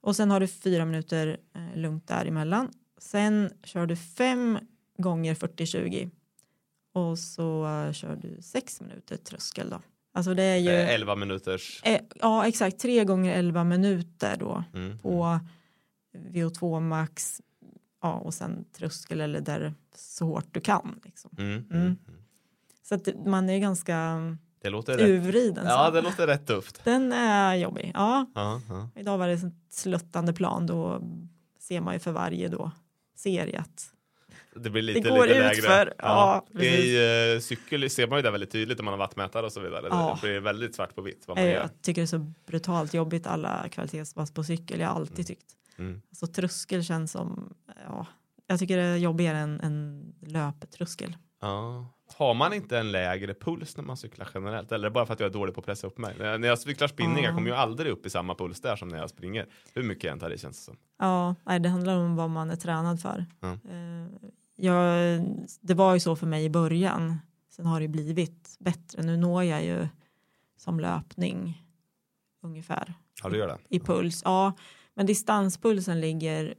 [0.00, 2.72] Och sen har du fyra minuter eh, lugnt däremellan.
[2.98, 4.58] Sen kör du fem
[4.98, 6.10] gånger 40-20.
[6.92, 9.82] Och så eh, kör du sex minuter tröskel då.
[10.16, 11.80] Alltså det är ju, Eh, 11 minuters.
[11.84, 14.98] eh, ja exakt, tre gånger 11 minuter då Mm.
[14.98, 15.40] på
[16.32, 17.40] VO2 max.
[18.02, 21.00] Ja, och sen tröskel eller där så hårt du kan.
[21.04, 21.30] Liksom.
[21.38, 21.50] Mm.
[21.52, 21.64] Mm.
[21.70, 21.80] Mm.
[21.86, 21.98] Mm.
[22.82, 24.20] Så att man är ganska
[24.62, 25.66] Det låter urvriden.
[25.66, 26.80] Ja, det låter rätt tufft.
[26.84, 27.90] Den är jobbig.
[27.94, 28.88] Ja, Ja, ja.
[28.96, 30.66] Idag var det ett sluttande plan.
[30.66, 31.02] Då
[31.60, 32.70] ser man ju för varje då
[33.16, 33.90] serie att
[34.54, 35.62] Det blir lite, Det går lite lägre.
[35.62, 36.84] för- ja, precis.
[36.84, 39.60] I uh, cykel ser man ju det väldigt tydligt när man har vattmätare och så
[39.60, 39.86] vidare.
[39.90, 40.18] Ja.
[40.22, 41.60] Det blir väldigt svart på vitt vad man eh, gör.
[41.60, 44.80] jag tycker det är så brutalt jobbigt alla kvalitetspass på cykel.
[44.80, 45.46] Jag har alltid tyckt.
[45.78, 46.02] Mm.
[46.12, 47.54] Så tröskel känns som,
[47.86, 48.06] ja,
[48.46, 51.16] jag tycker det är jobbigare än, än löptröskel.
[51.40, 51.86] Ja.
[52.16, 54.72] Har man inte en lägre puls när man cyklar generellt?
[54.72, 56.14] Eller bara för att jag är dålig på att pressa upp mig?
[56.18, 57.34] När jag cyklar spinning, jag Ja.
[57.36, 59.46] kommer ju aldrig upp i samma puls där som när jag springer.
[59.74, 60.76] Hur mycket jag än tar i känns det som.
[60.98, 63.26] Ja, nej, det handlar om vad man är tränad för.
[63.40, 63.58] Ja.
[64.56, 65.20] Jag,
[65.60, 67.18] det var ju så för mig i början.
[67.50, 69.02] Sen har det blivit bättre.
[69.02, 69.88] Nu når jag ju
[70.56, 71.62] som löpning
[72.42, 73.58] ungefär Ja, du gör det?
[73.68, 74.22] i puls.
[74.24, 74.52] Ja,
[74.94, 76.54] men distanspulsen ligger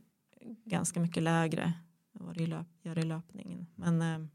[0.65, 1.73] ganska mycket lägre
[2.19, 3.67] än vad det löp, gör i löpningen.
[3.75, 4.27] Men eh,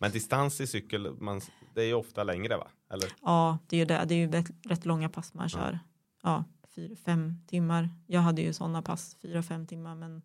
[0.00, 1.40] Men distans i cykel, man,
[1.74, 2.68] det är ju ofta längre va?
[2.90, 3.08] Eller?
[3.22, 4.04] ja, det är ju det.
[4.08, 5.78] Det är ju rätt, rätt långa pass man kör.
[6.22, 7.90] Ja, fyra, fem timmar.
[8.06, 9.94] Jag hade ju sådana pass, fyra, fem timmar.
[9.94, 10.22] Men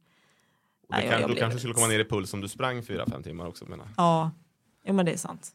[0.98, 2.82] Nej, jag- kan, jag då blev kanske skulle komma ner i puls om du sprang
[2.82, 3.86] 4-5 timmar också menar.
[3.86, 3.94] jag.
[3.98, 4.32] ja,
[4.86, 5.52] jo, men det är sant.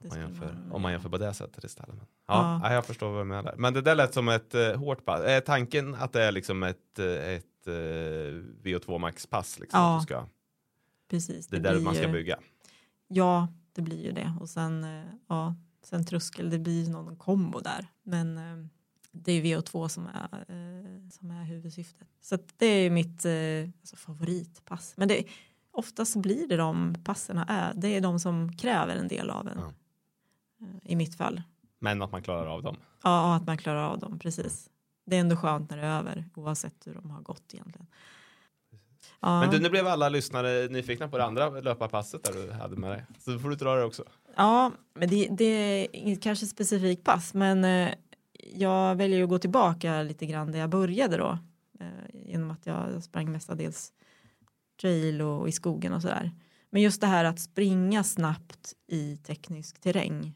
[0.00, 1.88] Det Om man, jämför, man- om man jämför på det sättet istället.
[1.96, 2.68] Men, ja, Ja.
[2.68, 2.74] ja.
[2.74, 3.54] jag förstår vad du menar.
[3.58, 5.20] Men det där lät som ett eh, hårt pass.
[5.20, 7.72] Är tanken att det är liksom ett, eh, ett eh,
[8.62, 9.58] VO2 max-pass?
[9.58, 10.26] Liksom, Ja, att du ska,
[11.10, 11.46] Precis.
[11.46, 12.38] det är där man ska ju- bygga.
[13.08, 14.32] Ja, det blir ju det.
[14.40, 17.86] Och sen, eh, ja, sen tröskel, det blir någon kombo där.
[18.02, 18.66] Men eh,
[19.12, 22.08] det är VO2 som är, eh, som är huvudsyftet.
[22.20, 23.32] Så det är mitt eh,
[23.80, 24.94] alltså favoritpass.
[24.96, 25.24] Men det,
[25.70, 27.72] oftast blir det de passerna är.
[27.74, 29.58] Det är de som kräver en del av en.
[29.58, 29.72] Ja.
[30.66, 31.42] Eh, I mitt fall.
[31.78, 32.76] Men att man klarar av dem.
[33.02, 34.70] Ja, att man klarar av dem, precis.
[35.06, 37.86] Det är ändå skönt när det är över, oavsett hur de har gått egentligen.
[39.20, 39.40] Ja.
[39.40, 42.90] Men du, nu blev alla lyssnare nyfikna på det andra löparpasset där du hade med
[42.90, 43.04] dig.
[43.18, 44.04] Så då får du dra det också.
[44.36, 47.94] Ja, men det, det är inget kanske specifikt pass, men eh,
[48.54, 51.38] jag väljer att gå tillbaka lite grann där jag började då.
[51.80, 51.86] Eh,
[52.24, 53.92] genom att jag sprang mestadels
[54.80, 56.32] trail och i skogen och sådär.
[56.70, 60.34] Men just det här att springa snabbt i teknisk terräng.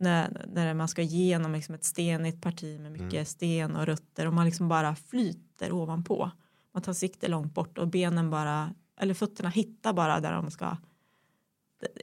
[0.00, 3.24] När, när man ska igenom liksom ett stenigt parti med mycket Mm.
[3.24, 6.30] sten och rötter och man liksom bara flyter ovanpå.
[6.72, 10.76] Man tar sikte långt bort och benen bara, eller fötterna hittar bara där de ska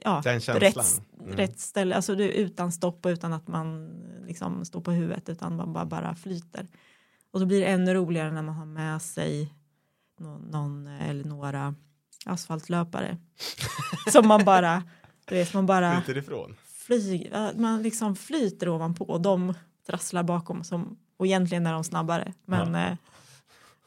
[0.04, 0.60] ja, Den känslan.
[0.60, 1.36] rätt, Mm.
[1.36, 3.88] rätt ställe, alltså det, är utan stopp och utan att man
[4.26, 6.66] liksom står på huvudet utan man bara, bara flyter.
[7.30, 9.54] Och så blir det ännu roligare när man har med sig
[10.20, 11.74] någon, någon eller några
[12.26, 13.18] asfaltlöpare
[14.12, 14.82] som man bara,
[15.24, 16.56] du vet, man bara Flyter ifrån.
[16.64, 19.54] flyger, man liksom flyter ovanpå och de
[19.86, 22.32] trasslar bakom som, och egentligen är de snabbare.
[22.44, 22.96] Men ja.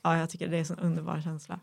[0.01, 1.59] ja, jag tycker det är en underbar känsla.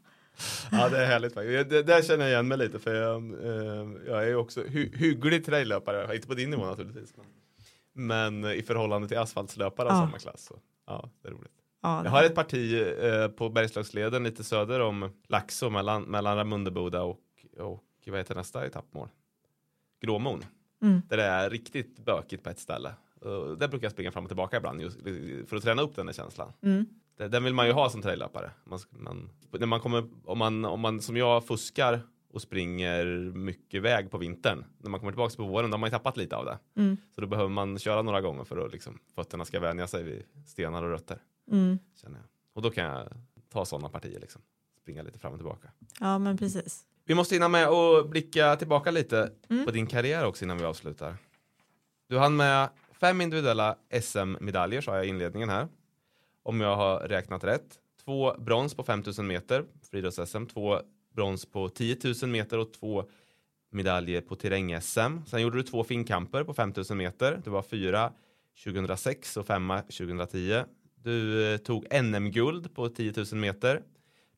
[0.73, 1.71] Ja, det är härligt faktiskt.
[1.71, 4.91] Det, där känner jag igen mig lite för jag, eh, jag är ju också hy
[4.97, 7.13] hygglig traillöpare, inte på din nivå naturligtvis.
[7.93, 10.07] Men, men i förhållande till asfaltslöpare av Ja.
[10.07, 10.45] samma klass.
[10.45, 11.53] Så, ja, det är roligt.
[11.83, 17.03] Ja, Jag har ett parti eh, på Bergslagsleden lite söder om Laxå mellan, mellan Ramundeboda
[17.03, 17.21] och,
[17.59, 19.09] och vad heter nästa etappmål?
[20.01, 20.45] Gråmon.
[20.83, 21.03] Mm.
[21.09, 22.95] Där det är riktigt bökigt på ett ställe.
[23.27, 25.01] Uh, där brukar jag springa fram och tillbaka ibland just,
[25.49, 26.53] för att träna upp den där känslan.
[26.63, 26.87] Mm.
[27.17, 28.51] Den vill man ju ha som traillöpare.
[28.65, 32.01] Man, man, när man kommer, om, man, om man som jag fuskar
[32.33, 34.65] och springer mycket väg på vintern.
[34.79, 36.59] När man kommer tillbaka på våren då har man ju tappat lite av det.
[36.77, 36.97] Mm.
[37.15, 40.23] Så då behöver man köra några gånger för att liksom, fötterna ska vänja sig vid
[40.47, 41.19] stenar och rötter.
[41.51, 41.79] Mm.
[42.03, 42.27] Känner jag.
[42.55, 43.09] Och då kan jag
[43.53, 44.43] ta sådana partier liksom.
[44.83, 45.69] Springa lite fram och tillbaka.
[46.01, 46.87] Ja, men precis.
[47.05, 49.65] Vi måste hinna med och blicka tillbaka lite Mm.
[49.67, 51.17] på din karriär också innan vi avslutar.
[52.09, 52.69] Du hann med
[53.01, 55.69] fem individuella SM-medaljer sa jag i inledningen här.
[56.45, 57.79] Om jag har räknat rätt.
[58.05, 60.81] Två brons på 5000 meter, friidrotts-SM, två
[61.15, 63.05] brons på 10 000 meter och två
[63.71, 65.27] medaljer på terräng-SM.
[65.27, 67.41] Sen gjorde du två finkamper på 5000 meter.
[67.45, 68.13] Du var fyra
[68.65, 70.63] 2006 och femma 2010.
[70.95, 73.83] Du eh, tog NM-guld på 10 000 meter.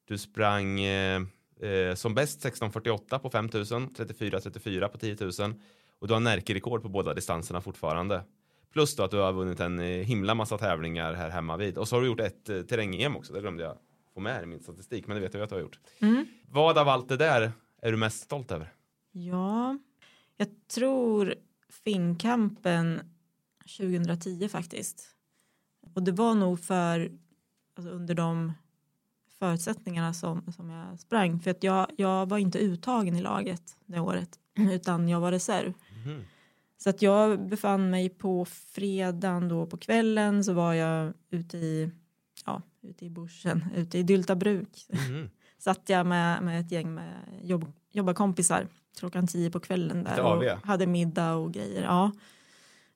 [0.04, 1.22] Du sprang eh,
[1.60, 5.54] eh, som bäst 16.48 på 5000, 34.34 på 10 000
[5.98, 8.22] och du har Närke-rekord på båda distanserna fortfarande.
[8.72, 11.78] Plus då att du har vunnit en eh, himla massa tävlingar här hemma vid.
[11.78, 13.78] Och så har du gjort ett eh, terräng-EM också, det glömde jag
[14.14, 15.78] få med i min statistik, men det vet jag att du har gjort.
[15.98, 16.26] Mm.
[16.50, 17.52] Vad av allt det där
[17.82, 18.72] är du mest stolt över?
[19.12, 19.78] Ja,
[20.36, 21.34] jag tror
[21.84, 23.00] Finnkampen
[23.78, 25.08] 2010 faktiskt.
[25.94, 27.10] Och det var nog för
[27.76, 28.52] alltså under de
[29.38, 31.40] förutsättningarna som, som jag sprang.
[31.40, 35.72] För att jag, jag var inte uttagen i laget det året utan jag var reserv.
[36.04, 36.24] Mhm.
[36.78, 41.90] Så att jag befann mig på fredagen då på kvällen så var jag ute i,
[42.46, 44.86] ja, ute i bushen, ute i Dyltabruk.
[44.88, 45.30] Mhm.
[45.58, 48.66] Satt jag med, med ett gäng med jobb, jobbarkompisar
[48.98, 51.82] klockan tio på kvällen där och hade middag och grejer.
[51.82, 52.12] Ja.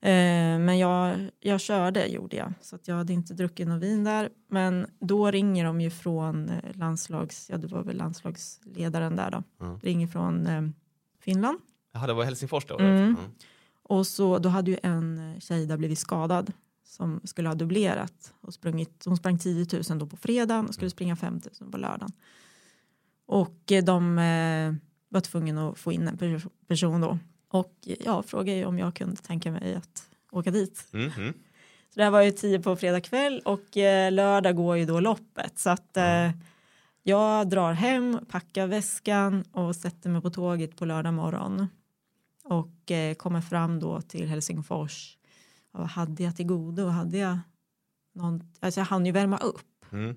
[0.03, 4.05] Eh, men jag, jag körde gjorde jag så att jag hade inte druckit någon vin
[4.05, 4.29] där.
[4.49, 9.43] Men då ringer de ju från eh, landslags, ja det var väl landslagsledaren där då.
[9.67, 9.81] Mm.
[9.81, 10.63] Ringer från eh,
[11.21, 11.59] Finland.
[11.93, 12.79] Jaha, det var Helsingfors då?
[12.79, 12.97] Mm.
[12.97, 13.17] Mm.
[13.91, 16.53] Och så då hade ju en tjej där blivit skadad
[16.85, 19.03] som skulle ha dubblerat och sprungit.
[19.05, 22.13] Hon sprang 10 000 då på fredagen och skulle springa 5 000 på lördagen.
[23.27, 24.75] Och eh, de eh,
[25.09, 27.19] var tvungna att få in en pers- person då.
[27.49, 30.87] Och eh, jag frågade ju om jag kunde tänka mig att åka dit.
[30.93, 31.33] Mhm.
[31.89, 35.01] Så det här var ju 10 på fredag kväll och eh, lördag går ju då
[35.01, 35.59] loppet.
[35.59, 36.31] Så att eh,
[37.03, 41.67] jag drar hem, packar väskan och sätter mig på tåget på lördag morgon.
[42.51, 45.19] Och eh, kommer fram då till Helsingfors.
[45.73, 46.87] Och hade jag till godo?
[46.87, 47.39] Hade jag
[48.15, 49.85] någon, alltså jag hann ju värma upp.
[49.93, 50.17] Mm.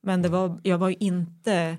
[0.00, 1.78] Men det var, jag var ju inte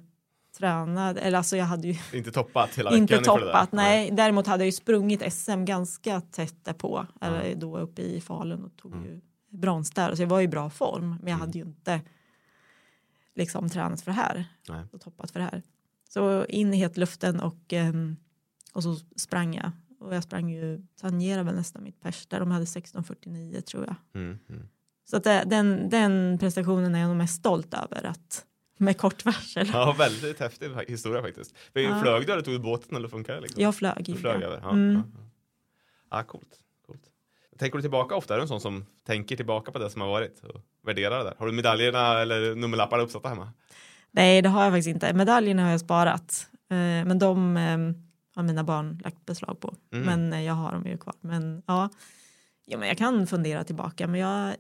[0.58, 3.46] tränad, eller alltså jag hade ju Inte toppat hela inte veckan där.
[3.46, 3.72] toppat.
[3.72, 7.06] Nej, däremot hade jag ju sprungit SM ganska tätt därpå.
[7.22, 9.06] Eller då uppe i Falun och tog Mm.
[9.06, 10.16] ju brons där.
[10.16, 11.10] Så jag var i bra form.
[11.10, 11.40] Men jag Mm.
[11.40, 12.02] hade ju inte
[13.36, 14.46] liksom tränat för det här.
[14.70, 14.84] Nej.
[14.92, 15.62] Och toppat för det här.
[16.10, 18.16] Så in i hetluften och, ehm,
[18.74, 19.72] och så sprang jag.
[20.04, 22.40] Och jag sprang ju, tangerade väl nästan mitt pers där.
[22.40, 23.96] De hade 16.49 tror jag.
[24.22, 24.40] Mm.
[24.50, 24.68] Mm.
[25.10, 28.04] Så att det, den, den prestationen är jag nog mest stolt över.
[28.06, 28.46] Att
[28.78, 29.70] med kort varsel.
[29.74, 31.56] Ja, väldigt häftig historia faktiskt.
[31.74, 32.00] Men Ja.
[32.02, 33.42] Flög du eller tog du båten eller funkar det?
[33.42, 33.62] Liksom?
[33.64, 34.04] Jag flög.
[34.06, 34.44] Du flög jag.
[34.44, 34.60] över?
[34.64, 34.94] Ja, Mm.
[34.96, 36.18] ja, ja.
[36.18, 37.02] ja coolt, coolt.
[37.58, 38.34] Tänker du tillbaka ofta?
[38.34, 41.24] Är du en sån som tänker tillbaka på det som har varit och värderar det
[41.24, 41.36] där?
[41.40, 43.52] Har du medaljerna eller nummerlapparna uppsatta hemma?
[44.12, 45.14] Nej, det har jag faktiskt inte.
[45.14, 46.48] Medaljerna har jag sparat.
[46.70, 47.78] Eh, men de eh,
[48.36, 49.76] har mina barn lagt beslag på.
[49.92, 50.06] Mm.
[50.06, 51.16] Men eh, jag har dem ju kvar.
[51.22, 51.90] Men ja,
[52.66, 54.08] ja men jag kan fundera tillbaka.
[54.08, 54.56] Men jag,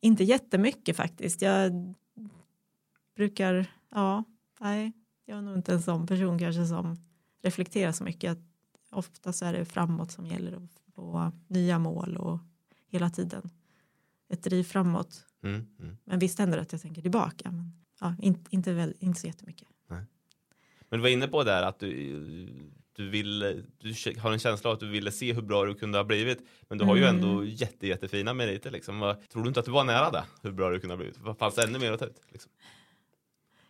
[0.00, 1.42] inte jättemycket faktiskt.
[1.42, 1.94] Jag
[3.16, 4.24] brukar, ja,
[4.60, 4.92] nej,
[5.24, 6.96] jag är nog inte en sån person kanske som
[7.42, 8.38] reflekterar så mycket.
[8.90, 10.62] Oftast är det framåt som gäller och
[10.94, 12.38] få nya mål och
[12.88, 13.50] hela tiden
[14.28, 15.26] ett driv framåt.
[15.42, 15.66] Mm.
[15.78, 15.96] Mm.
[16.04, 17.50] Men visst händer det att jag tänker tillbaka.
[17.50, 19.68] Men ja, inte, inte, väl, inte så jättemycket.
[20.92, 22.16] Men du var inne på där att du,
[22.96, 23.38] du, vill,
[23.78, 26.38] du har en känsla av att du ville se hur bra du kunde ha blivit.
[26.68, 27.16] Men du har ju Mm.
[27.16, 28.70] ändå jätte, jättefina meriter.
[28.70, 29.14] Liksom.
[29.32, 30.24] Tror du inte att du var nära det?
[30.42, 31.18] Hur bra du kunde ha blivit?
[31.38, 32.20] Fanns det ännu mer att ta ut?
[32.28, 32.52] Liksom?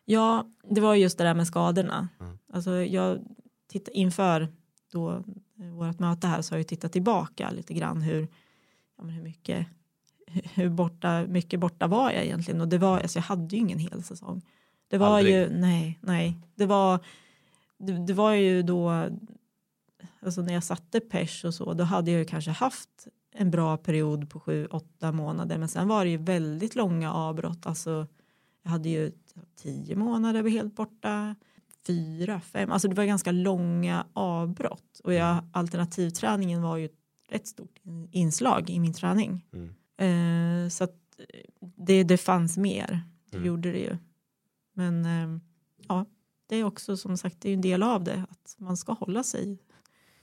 [0.05, 2.09] Ja, det var just det där med skadorna.
[2.21, 2.39] Mm.
[2.53, 3.19] Alltså jag
[3.69, 4.49] tittar inför
[4.93, 5.11] då
[5.61, 8.29] eh, vårt möte här så har jag tittat tillbaka lite grann hur,
[8.99, 9.67] ja, hur mycket
[10.55, 13.79] hur borta, mycket borta var jag egentligen och det var, alltså jag hade ju ingen
[13.79, 14.43] hel säsong.
[14.93, 15.35] Det var Aldrig?
[15.35, 16.99] ju, nej, nej, det var,
[17.79, 19.09] det, det var ju då,
[20.23, 23.77] alltså när jag satte pers och så, då hade jag ju kanske haft en bra
[23.77, 28.07] period på sju, åtta månader, men sen var det ju väldigt långa avbrott, alltså
[28.63, 29.13] jag hade ju
[29.63, 31.35] tio månader var helt borta,
[31.87, 36.99] fyra, fem, alltså det var ganska långa avbrott och jag, alternativträningen var ju ett
[37.31, 39.47] rätt stort in- inslag i min träning.
[39.53, 39.69] Mm.
[40.65, 43.47] Eh, så att eh, det, det fanns mer, det Mm.
[43.47, 43.97] gjorde det ju.
[44.73, 45.41] Men eh,
[45.89, 46.07] ja,
[46.47, 49.23] det är också som sagt det är en del av det att man ska hålla
[49.23, 49.59] sig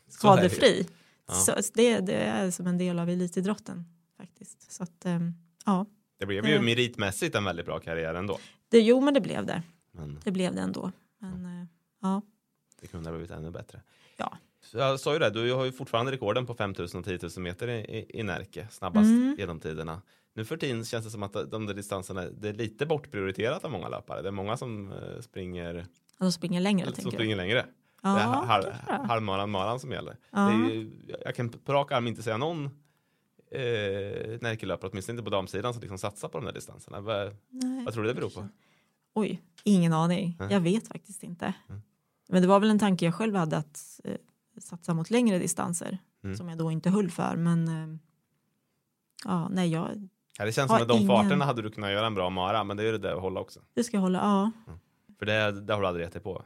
[0.08, 0.88] Så skadefri.
[1.28, 1.34] Ja.
[1.34, 3.86] Så det, det är som en del av elitidrotten
[4.18, 4.72] faktiskt.
[4.72, 5.20] Så att eh,
[5.66, 5.86] ja,
[6.18, 6.52] Det blev Ja.
[6.52, 8.40] ju meritmässigt en väldigt bra karriär ändå.
[8.70, 9.64] det, jo men det blev det.
[9.92, 10.92] Men Det blev det ändå.
[11.20, 11.66] Men eh,
[12.02, 12.22] ja,
[12.82, 13.82] det kunde ha blivit ännu bättre.
[14.18, 14.38] Ja.
[14.62, 17.32] Så Jag sa ju det, du har ju fortfarande rekorden på 5000 och 10 000
[17.38, 19.36] meter i, i, i Närke, snabbast Mm.
[19.40, 20.02] genom tiderna.
[20.40, 23.72] Nu för tiden känns det som att de där distanserna, det är lite bortprioriterat av
[23.72, 24.22] många löpare.
[24.22, 25.86] Det är många som eh, springer,
[26.18, 27.18] de springer längre som tänker du.
[27.18, 27.66] springer längre.
[28.02, 28.64] Ja, det är halv,
[29.08, 30.18] halvmaran maran som gäller.
[30.32, 30.54] Ja.
[30.54, 30.92] Ju,
[31.26, 32.66] jag kan på rak arm inte säga någon
[33.52, 33.62] eh,
[34.42, 37.02] Närkelöpare, åtminstone inte på damsidan, som liksom satsar på de där distanserna.
[37.02, 37.86] Vad, Nej.
[37.86, 38.48] vad tror du det beror på?
[39.14, 40.36] Oj, ingen aning.
[40.40, 40.52] Nej.
[40.54, 41.54] Jag vet faktiskt inte.
[41.70, 41.82] Mm.
[42.30, 44.16] Men det var väl en tanke jag själv hade att eh,
[44.62, 46.38] satsa mot längre distanser Mm.
[46.38, 47.36] som jag då inte höll för.
[47.36, 47.98] Men eh,
[49.26, 50.08] ja, nej, jag,
[50.40, 52.64] Ja, det känns som att de ingen- farterna hade du kunnat göra en bra mara,
[52.64, 53.60] men det är det där att hålla också.
[53.74, 54.20] det ska jag hålla.
[54.20, 54.52] Ja.
[55.20, 56.44] För det, det har du aldrig gett dig på.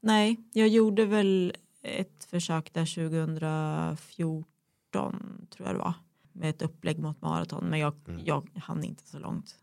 [0.00, 5.94] Nej, jag gjorde väl ett försök där 2014 tror jag det var
[6.32, 7.64] med ett upplägg mot maraton.
[7.64, 8.20] Men jag, Mm.
[8.24, 9.54] jag hann inte så långt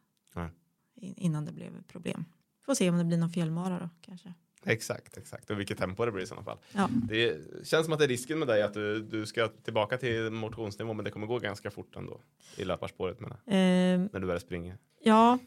[0.96, 2.26] in- innan det blev problem.
[2.66, 4.34] Får se om det blir någon fjällmara då kanske.
[4.66, 5.50] Exakt, exakt.
[5.50, 6.58] Och vilket tempo det blir i sådana fall.
[6.74, 6.90] Ja.
[6.92, 10.30] Det känns som att det är risken med dig att du, du ska tillbaka till
[10.30, 12.22] motionsnivå, men det kommer gå ganska fort ändå
[12.58, 14.78] i löparspåret menar jag, Eh, när du börjar springa.
[15.04, 15.40] Ja,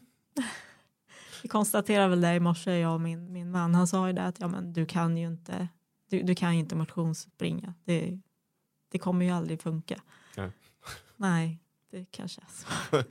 [1.43, 3.75] vi konstaterade väl det i morse, jag och min, min man.
[3.75, 5.67] Han sa ju det att ja, men du kan ju inte,
[6.09, 7.73] du, du kan ju inte motionsspringa.
[7.83, 8.19] Det,
[8.91, 10.01] det kommer ju aldrig funka.
[10.37, 10.51] Nej.
[11.15, 11.59] Nej,
[11.91, 13.03] det kanske är så.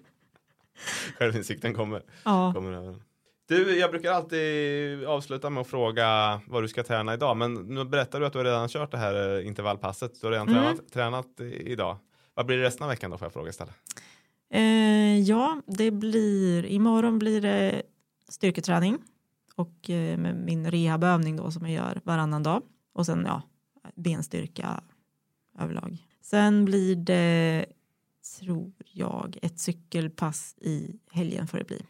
[1.19, 2.03] Självinsikten kommer.
[2.25, 3.03] Ja, kommer över.
[3.49, 7.85] Du, jag brukar alltid avsluta med att fråga vad du ska träna idag, men nu
[7.85, 10.21] berättar du att du har redan kört det här eh, intervallpasset.
[10.21, 10.63] Du har redan Mm.
[10.63, 11.97] tränat, tränat idag.
[12.35, 13.75] Vad blir det resten av veckan då får jag fråga istället?
[14.51, 17.83] eh, ja, det blir, imorgon blir det
[18.29, 18.99] styrketräning
[19.55, 22.63] och eh, med min rehabövning då som jag gör varannan dag.
[22.93, 23.43] Och sen ja,
[23.95, 24.81] benstyrka
[25.59, 25.97] överlag.
[26.23, 27.67] Sen blir det,
[28.41, 31.83] tror jag, ett cykelpass i helgen får det bli.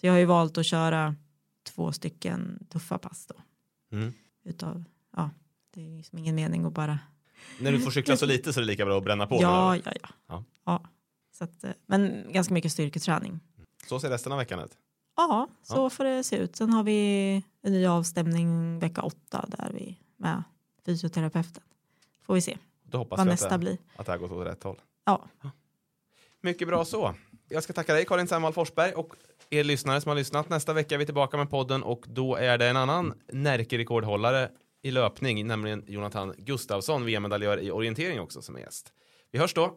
[0.00, 1.16] Så jag har ju valt att köra
[1.62, 3.34] två stycken tuffa pass då.
[3.96, 4.12] Mm.
[4.44, 4.84] Utav,
[5.16, 5.30] ja,
[5.74, 6.98] det är liksom ingen mening att bara
[7.60, 9.38] När du får cykla så lite så är det lika bra att bränna på.
[9.42, 10.08] Ja, ja, ja.
[10.26, 10.44] Ja.
[10.64, 10.82] ja.
[11.32, 13.40] Så att, eh, men ganska mycket styrketräning.
[13.86, 14.78] Så ser resten av veckan ut.
[15.16, 15.90] Ja, så Ja.
[15.90, 16.56] får det se ut.
[16.56, 20.42] Sen har vi en ny avstämning vecka åtta där vi med
[20.86, 21.62] fysioterapeuten.
[22.22, 23.78] Får vi se Då hoppas vad vi nästa att det, blir.
[23.96, 24.80] att det har gått åt rätt håll.
[25.04, 25.28] Ja.
[26.40, 27.14] Mycket bra så.
[27.48, 29.14] Jag ska tacka dig Karin Sandvall Forsberg och
[29.50, 30.48] er lyssnare som har lyssnat.
[30.48, 34.48] Nästa vecka är vi tillbaka med podden och då är det en annan Närke-rekordhållare
[34.82, 38.92] i löpning, nämligen Jonathan Gustafsson, VM-medaljör i orientering också som är gäst.
[39.32, 39.76] Vi hörs då.